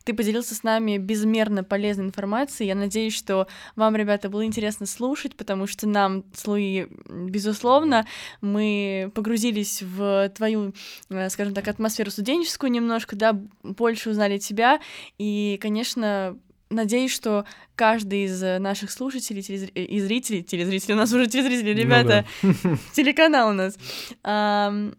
[0.05, 2.68] Ты поделился с нами безмерно полезной информацией.
[2.68, 8.07] Я надеюсь, что вам, ребята, было интересно слушать, потому что нам, с Луи, безусловно,
[8.40, 10.72] мы погрузились в твою,
[11.11, 14.80] э, скажем так, атмосферу студенческую немножко, да, больше узнали тебя.
[15.18, 16.38] И, конечно,
[16.71, 17.45] Надеюсь, что
[17.77, 21.81] каждый из э, наших слушателей телезр- э, и зрителей, телезрителей, у нас уже телезрители, Ну
[21.81, 22.25] ребята,
[22.95, 23.77] телеканал у нас,
[24.23, 24.95] ам,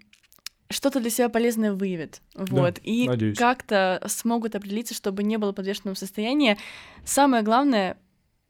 [0.70, 2.22] что-то для себя полезное выявит.
[2.36, 2.80] Вот.
[2.84, 3.38] И надеюсь.
[3.38, 6.58] как-то смогут определиться, чтобы не было подвешенного состояния.
[7.04, 7.98] Самое главное,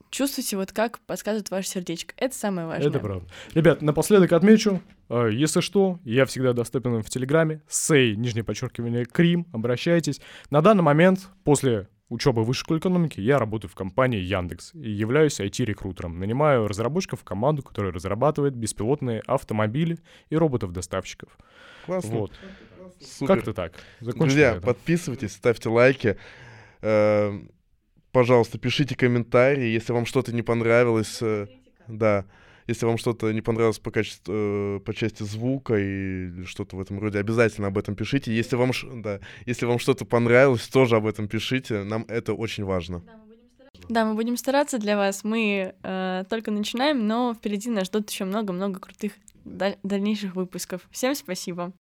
[0.10, 2.14] чувствуйте, вот как подсказывает ваше сердечко.
[2.18, 2.90] Это самое важное.
[2.90, 3.28] Это правда.
[3.54, 9.48] Ребят, напоследок отмечу, э, если что, я всегда доступен в Телеграме, сей, нижнее подчеркивание, Крим,
[9.52, 10.22] обращайтесь.
[10.50, 14.90] На данный момент, после учебы в высшей школе экономики, я работаю в компании Яндекс и
[14.90, 16.20] являюсь IT-рекрутером.
[16.20, 19.98] Нанимаю разработчиков в команду, которая разрабатывает беспилотные автомобили
[20.30, 21.38] и роботов-доставщиков.
[21.86, 22.12] Классно.
[22.12, 22.32] Вот.
[23.02, 23.36] Супер.
[23.36, 23.74] Как-то так.
[24.00, 26.18] Закончим Друзья, подписывайтесь, ставьте лайки.
[26.82, 27.34] Э,
[28.12, 31.18] Пожалуйста, пишите комментарии, если вам что-то не понравилось.
[31.22, 31.48] э,
[31.88, 32.26] Да.
[32.68, 37.00] Если вам что-то не понравилось по, качеству, э, по части звука или что-то в этом
[37.00, 38.36] роде, обязательно об этом пишите.
[38.36, 41.84] Если вам, да, если вам что-то понравилось, тоже об этом пишите.
[41.84, 43.04] Нам это очень важно.
[43.90, 45.24] Да, мы будем стараться для вас.
[45.24, 49.14] Мы э, только начинаем, но впереди нас ждут еще много-много крутых
[49.44, 50.82] даль- дальнейших выпусков.
[50.92, 51.74] Всем спасибо.